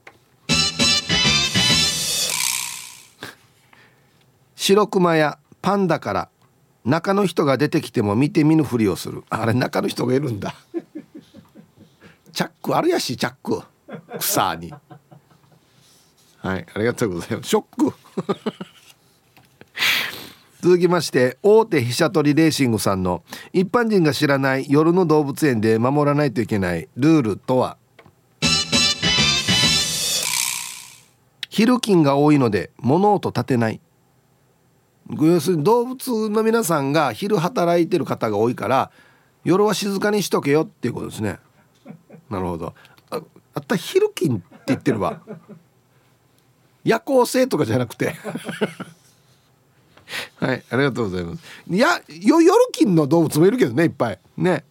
[4.55, 6.29] 白熊やパンダから
[6.85, 9.23] 中の人が出てきても見て見ぬふりをする。
[9.29, 10.53] あれ中の人がいるんだ。
[12.33, 13.61] チャックあるやしチャック
[14.19, 14.73] 草に。
[16.37, 17.49] はいありがとうございます。
[17.49, 17.93] ショック。
[20.61, 27.77] 続きまして大手飛車取りレーシングさんの一般人が知らない夜の動物園で守らないといけないルールとは？
[31.49, 33.81] 昼勤が多いので物音立てない。
[35.19, 38.91] 要するに動物の皆さんが昼働いてる方が多いから
[39.43, 41.39] 夜は静かにしとけよっていうことですね。
[42.29, 42.73] なるほど。
[43.53, 45.21] あった昼勤って言ってるわ。
[46.83, 48.15] 夜行性とかじゃなくて。
[50.39, 51.43] はいありがとうございます。
[51.69, 54.19] いやよ夜勤の動物もいるけどねいっぱい。
[54.37, 54.63] ね。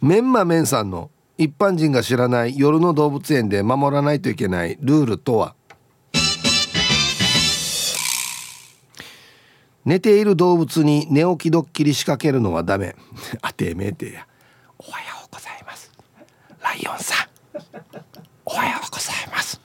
[0.00, 5.54] メンマメンさんの一般人が知らない夜の動物園で守らないといけないルールとは？
[9.86, 12.96] 寝ている動物に寝起きドッキリ仕掛けるのはダメ。
[13.40, 14.26] あてめえてや。
[14.78, 15.15] おはよう。
[16.66, 17.28] ライオンさん
[18.44, 19.60] おはようございます。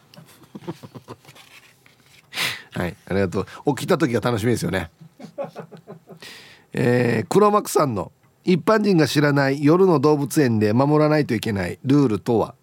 [2.77, 3.75] はいありがとう。
[3.75, 4.91] 起きた時が楽しみですよね。
[6.73, 8.11] えー、黒幕さんの
[8.43, 12.53] 一般人が知らない夜の動物園で守らないといけないルールとは？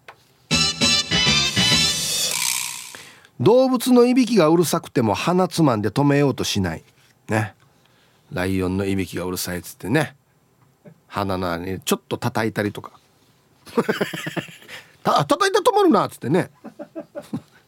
[3.41, 6.83] 動物のいびきがうるさくても鼻つまんで止めようとしない。
[7.27, 7.55] ね。
[8.31, 10.15] ライオンのいびきがうるさいっつってね。
[11.07, 12.98] 鼻の穴にちょっと叩いたりとか。
[15.03, 16.51] た叩いて止まるなっつってね。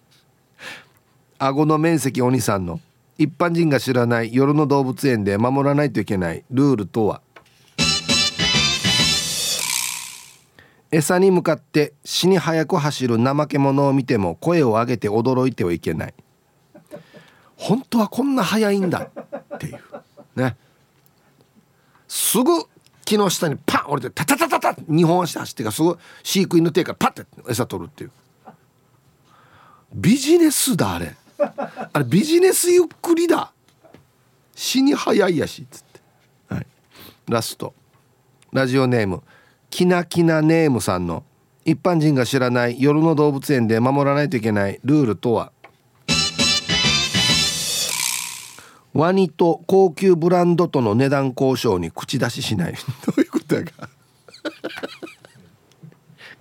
[1.39, 2.79] 顎の面積お兄さんの。
[3.17, 7.21] 一般人が知らない夜の動物園で守らないといけないルールとは。
[10.91, 16.13] 餌に向かって死に早く走る怠け者を見ても声を上げて驚いてはいけない。
[17.55, 19.09] 本当はこんな速いんだ
[19.55, 19.79] っていう。
[20.35, 20.57] ね。
[22.07, 22.51] すぐ
[23.11, 28.11] 木の下にパン降りてタタタタタ2本足走ってからすぐ飼育員の手からパッて餌取るっていう
[29.93, 33.51] ビジネスだあれあれビジネスゆっくりだ
[34.55, 35.99] 死に早いやしっつって、
[36.53, 36.67] はい、
[37.27, 37.73] ラスト
[38.53, 39.23] ラジオネーム
[39.69, 41.23] きなきなネームさんの
[41.65, 45.51] 一般人が知らない夜の動物園で守らないといけないルールとは
[48.93, 52.73] ワニと高級ブランドとの値段交渉に口出ししない。
[53.05, 53.89] どういうことやか。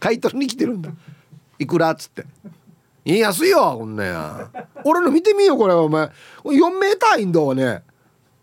[0.00, 0.90] 買い取りに来てるんだ。
[1.58, 2.24] いくらっつって
[3.04, 4.50] 「いい安いよこんなや。
[4.84, 6.10] 俺の見てみよこれお前。
[6.44, 7.82] 4メーターインドはね。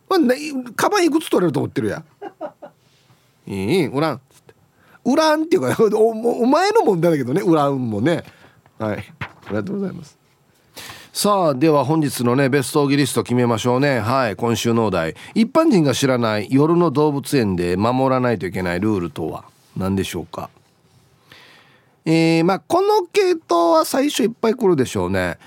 [0.08, 0.36] まあ、ね
[0.76, 2.04] カバンいくつ取れると思ってるや。
[3.48, 4.56] いいウラン」つって。
[5.06, 6.10] ウランっていうかお
[6.44, 7.42] お前の問題だけどね。
[7.42, 8.24] ウランもね。
[8.78, 9.14] はい。
[9.20, 10.18] ありがとうございます。
[11.20, 14.00] さあでは本日のねベストオギリスト決めましょうね。
[14.00, 15.16] はい今週のお題。
[15.34, 19.46] 一般人が知らない夜の動物園で守らないといけないルールとは
[19.76, 20.52] 何でしょうか？
[22.06, 25.40] えー、まあこの系統は最初いっぱい来るでしょうね。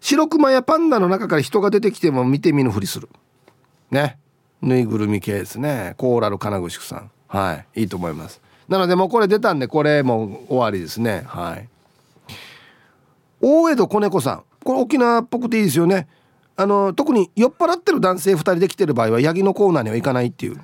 [0.00, 3.08] 白クマやパンダの中から人が出てきても見て見ぬふりする。
[3.90, 4.18] ね。
[4.62, 5.94] ぬいぐるみ系ですね。
[5.96, 7.10] コーラル金具宿さん。
[7.26, 8.40] はいいいと思います。
[8.68, 11.24] なのでもうこれ出たんでこれも終わりですね。
[11.26, 11.68] はい。
[13.40, 14.44] 大江戸子猫さん。
[14.66, 16.08] これ沖縄っぽくていいですよね。
[16.56, 20.60] あの特に酔っ払ってる男性2人で来てる場合はヤギのコーナーには行かないっていう。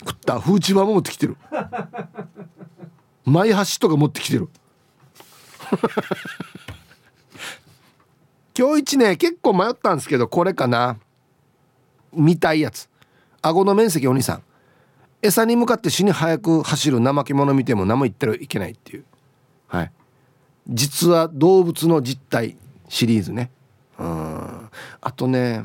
[0.00, 0.40] 食った。
[0.40, 1.36] フーチバも持ってきてる。
[3.24, 4.48] 前橋とか持ってきてる。
[8.58, 10.96] 今日一ね結構迷ったんですけどこれかな。
[12.12, 12.88] 見たいやつ。
[13.42, 14.42] 顎の面積お兄さん。
[15.22, 16.98] 餌に向かって死に早く走る。
[16.98, 19.04] 怠け者見ても何も言ってはいけないっていう。
[19.68, 19.92] はい。
[20.68, 22.56] 実は動物の実態。
[22.94, 23.50] シリーズね。
[23.98, 24.70] うん。
[25.00, 25.64] あとね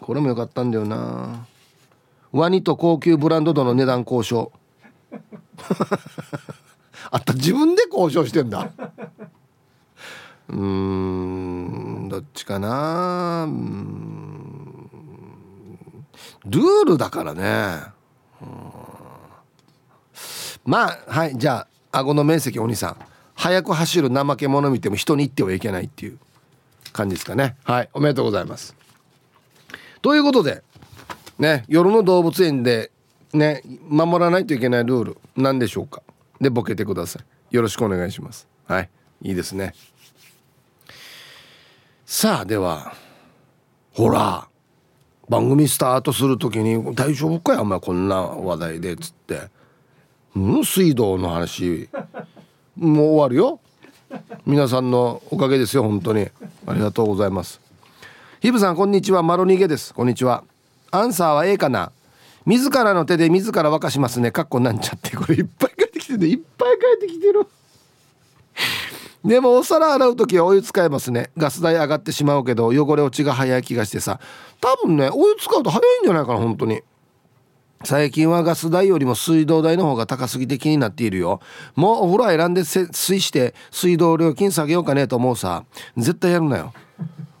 [0.00, 1.44] これも良かったんだよな。
[2.30, 4.52] ワニと高級ブランドとの値段交渉。
[7.10, 8.70] あった自分で交渉してんだ。
[10.50, 13.48] うんどっちかな。
[16.44, 17.82] ルールだからね。
[20.64, 23.09] まあはいじゃあ顎の面積お兄さん
[23.40, 26.18] 早く走る怠け者見ても人に言ってはいけないっていう
[26.92, 27.56] 感じですかね。
[27.64, 28.76] はいおめでとうございます。
[30.02, 30.62] ということで
[31.38, 32.90] ね夜の動物園で
[33.32, 36.02] ね守らないといけないルール何でしょうか。
[36.38, 37.20] でボケてくださ
[37.50, 37.54] い。
[37.54, 38.46] よろしくお願いします。
[38.66, 38.90] はい
[39.22, 39.72] いいですね。
[42.04, 42.92] さあでは
[43.94, 44.48] ほら
[45.30, 49.48] 番組スタートする時に「大丈夫かよお前こんな話題で」っつって
[50.36, 51.88] 「うん水道の話。
[52.80, 53.60] もう終わるよ。
[54.46, 56.28] 皆さんのおかげですよ本当に。
[56.66, 57.60] ありがとうございます。
[58.40, 59.22] ヒブさんこんにちは。
[59.22, 59.92] マロニゲです。
[59.92, 60.44] こんにちは。
[60.90, 61.92] アンサーは A かな。
[62.46, 64.30] 自らの手で自ら沸かしますね。
[64.30, 65.14] かっこなんちゃって。
[65.14, 67.46] これいっぱい書いてきてるいっぱい書いてきてる。
[69.26, 71.30] でもお皿洗う時はお湯使えますね。
[71.36, 74.20] ガス代上がってしまうけど汚れ落ちが早い気がしてさ。
[74.58, 76.80] 多分ねお湯使うと早いんじゃないかな本当に。
[77.82, 81.40] 最近はガス代よりも水道代の方が高すぎて気になっているよ。
[81.74, 85.64] もうお風呂選んで水して水道料金下げようかねと思うさ。
[85.96, 86.74] 絶対やるなよ。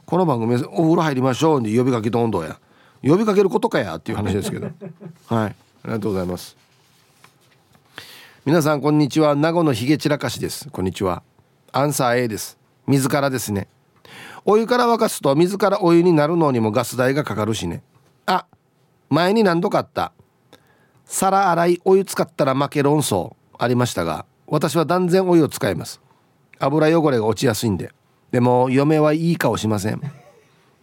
[0.06, 2.58] この番組お風呂入りましょうに呼びかけどんどんや。
[3.02, 4.70] 呼びかけることかやっていう話ですけど。
[5.28, 5.48] はい。
[5.48, 6.56] ありがとうございます。
[8.46, 9.34] 皆さんこんにちは。
[9.34, 10.70] 名護のひげ散らかしです。
[10.70, 11.22] こんにちは。
[11.70, 12.56] アンサー A です。
[12.86, 13.68] 水からですね。
[14.46, 17.82] お湯から沸かすと水からお湯になるのにもガス代がかかるしね。
[18.24, 18.46] あ
[19.10, 20.12] 前に何度かあった。
[21.12, 26.00] 皿洗いお湯使ったら負け論争ありましたが私は断然お湯を使います。
[26.60, 27.92] 油汚れが落ちやすいんで。
[28.30, 30.00] でも嫁はいい顔しません。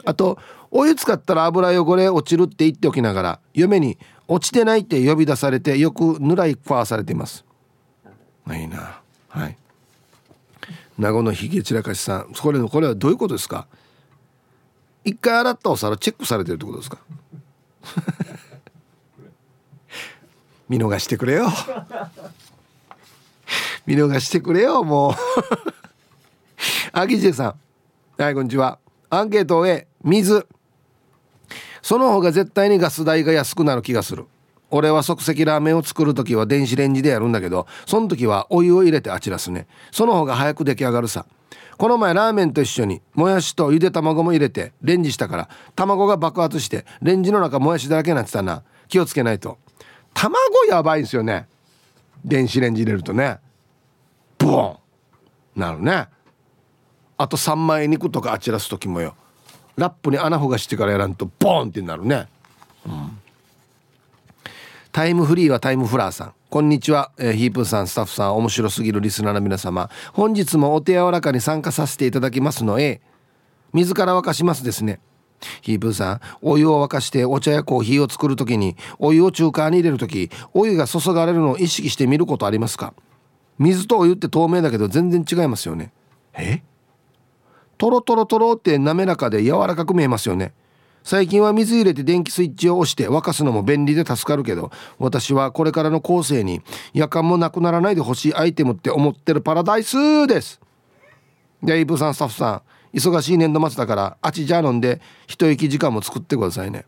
[0.04, 0.38] あと
[0.70, 3.98] お湯使ったら油汚れ落ちるって言っておきながら嫁に
[4.28, 7.46] 落ちてないって呼び出されてよくぬらいファーされています。
[8.52, 9.00] いいな。
[9.30, 9.58] はい。
[10.98, 12.34] 名護のひげ散らかしさん。
[12.34, 13.66] これこれはどういうことですか？
[15.06, 16.98] 一回洗ったお皿チェックされてるってことですか？
[20.70, 21.48] 見逃してくれよ。
[23.86, 25.14] 見逃してくれよもう。
[26.92, 27.56] あきじさ
[28.18, 28.22] ん。
[28.22, 28.80] はいこんにちは。
[29.10, 30.46] アンケート A 水。
[31.82, 34.26] その方が絶対にガス代が安くなる気がする。
[34.70, 39.68] 俺は即席ラーメンを作る時は電子レンジでやるんだけどその時はお湯を入れてあちらすね。
[39.92, 41.26] その方が早く出来上がるさ。
[41.78, 48.64] この前ラーメンと一緒にもやしとゆで卵も入れてレンジしたから卵が爆発してレンジの中もやしだらけになってたな。
[48.90, 49.58] 気をつけないと。
[50.14, 51.48] 卵やばいんですよね。
[52.24, 53.38] 電子レンジ入れるとね。
[54.38, 54.80] ボ
[55.56, 55.60] ン。
[55.60, 56.08] なるね。
[57.18, 59.16] あと三枚肉とかあちらす時もよ。
[59.78, 62.28] ラップに穴ほがしてからやらんとボンってなるね、
[62.86, 63.20] うん、
[64.92, 66.34] タイムフリーはタイムフラーさん。
[66.50, 69.90] こんにちは、えー、ヒープさんスタッフさん面白すぎるリスナーの皆様。
[70.14, 73.02] 本日もお手柔らかに参加させていただきますのへ
[73.74, 75.00] 自ら沸かしますですね。
[75.62, 82.94] ヒープーさんお湯を沸かしてお茶やコーヒーを作る時にお湯を中華に入れる時お湯が注がれるのを意識して見ることありますか？
[83.60, 85.92] 水とお湯って透明だけど全然違いますよね。
[86.34, 86.62] え？
[87.78, 90.54] トロトロトロって滑らかで柔らかく見えますよね。
[91.04, 96.62] 最近は水入れて電気スイッチを押して沸かすのも便利で助かるけど私はこれからの後世に
[96.94, 100.60] 夜間もなくならないでほしいアイテムって思ってるパラダイスです。
[101.64, 102.62] でイブさんスタッフさん
[102.94, 106.86] 忙しい年度末だからあちじゃ飲んで一息時間も作ってくださいね。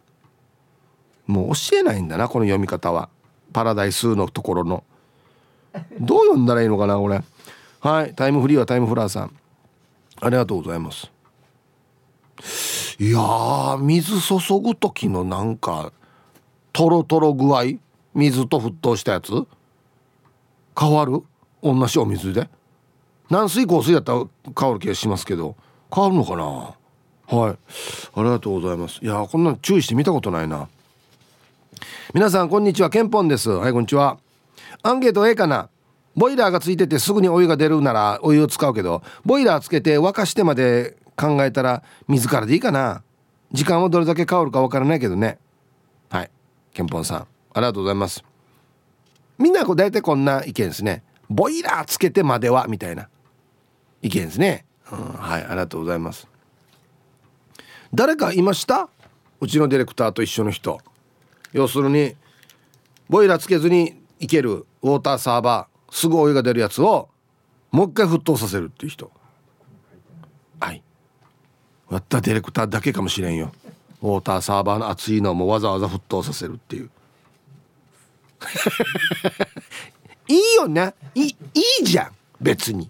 [1.28, 3.10] もう教えないんだなこの読み方は。
[3.52, 4.84] パラダイスのところの。
[6.00, 7.22] どう読んだらいいのかな俺
[7.80, 9.36] はいタイムフリーはタイムフラーさん。
[10.22, 11.12] ありがとうございます。
[13.00, 15.92] いや水注ぐ時のなんか
[16.74, 17.64] トロトロ具合？
[18.14, 19.32] 水と沸騰したやつ？
[20.80, 21.24] 変わる？
[21.62, 22.50] 同じお水で？
[23.30, 24.26] 軟水硬水やったら
[24.58, 25.56] 変わる気がしますけど。
[25.94, 26.76] 変わるのかな？
[27.38, 27.58] はい。
[28.16, 29.00] ありがとうございます。
[29.04, 30.68] いやこんな注意して見たことないな。
[32.14, 32.90] 皆さんこんにちは。
[32.90, 33.50] ケンポンです。
[33.50, 34.20] はいこんにちは。
[34.84, 35.70] アンケート A かな？
[36.16, 43.04] ボイラーがついててすぐにお湯が出るならお湯を使うけどボイラーつけて沸かしてまで考えたら水からでいいかな？
[43.52, 45.38] 時間はどれだけ変わるかわからないけどね。
[46.10, 46.32] はい。
[46.74, 48.24] ケンポンさんありがとうございます。
[49.38, 51.04] みんなこう大体こんな意見ですね。
[51.30, 53.08] ボイラーつけてまではみたいな
[54.02, 56.28] 意見ですね、はいありがとうございます。
[57.94, 58.90] 誰かいました？
[59.42, 60.80] うちのディレクターと一緒の人。
[61.54, 62.16] 要するに
[63.10, 67.10] ボイラーつけずにいけるウォーターサーバーすぐお湯が出るやつを
[67.72, 69.12] もう一回沸騰させるっていう人。
[70.60, 70.84] はい。
[71.88, 73.52] 割ったディレクターだけかもしれんよ。
[74.02, 76.90] ウォーターサーバーの熱いのもわざわざ沸騰させるっていう。
[80.28, 80.94] いいよね。
[81.16, 81.36] いい
[81.82, 82.12] いじゃん。
[82.40, 82.90] 別に。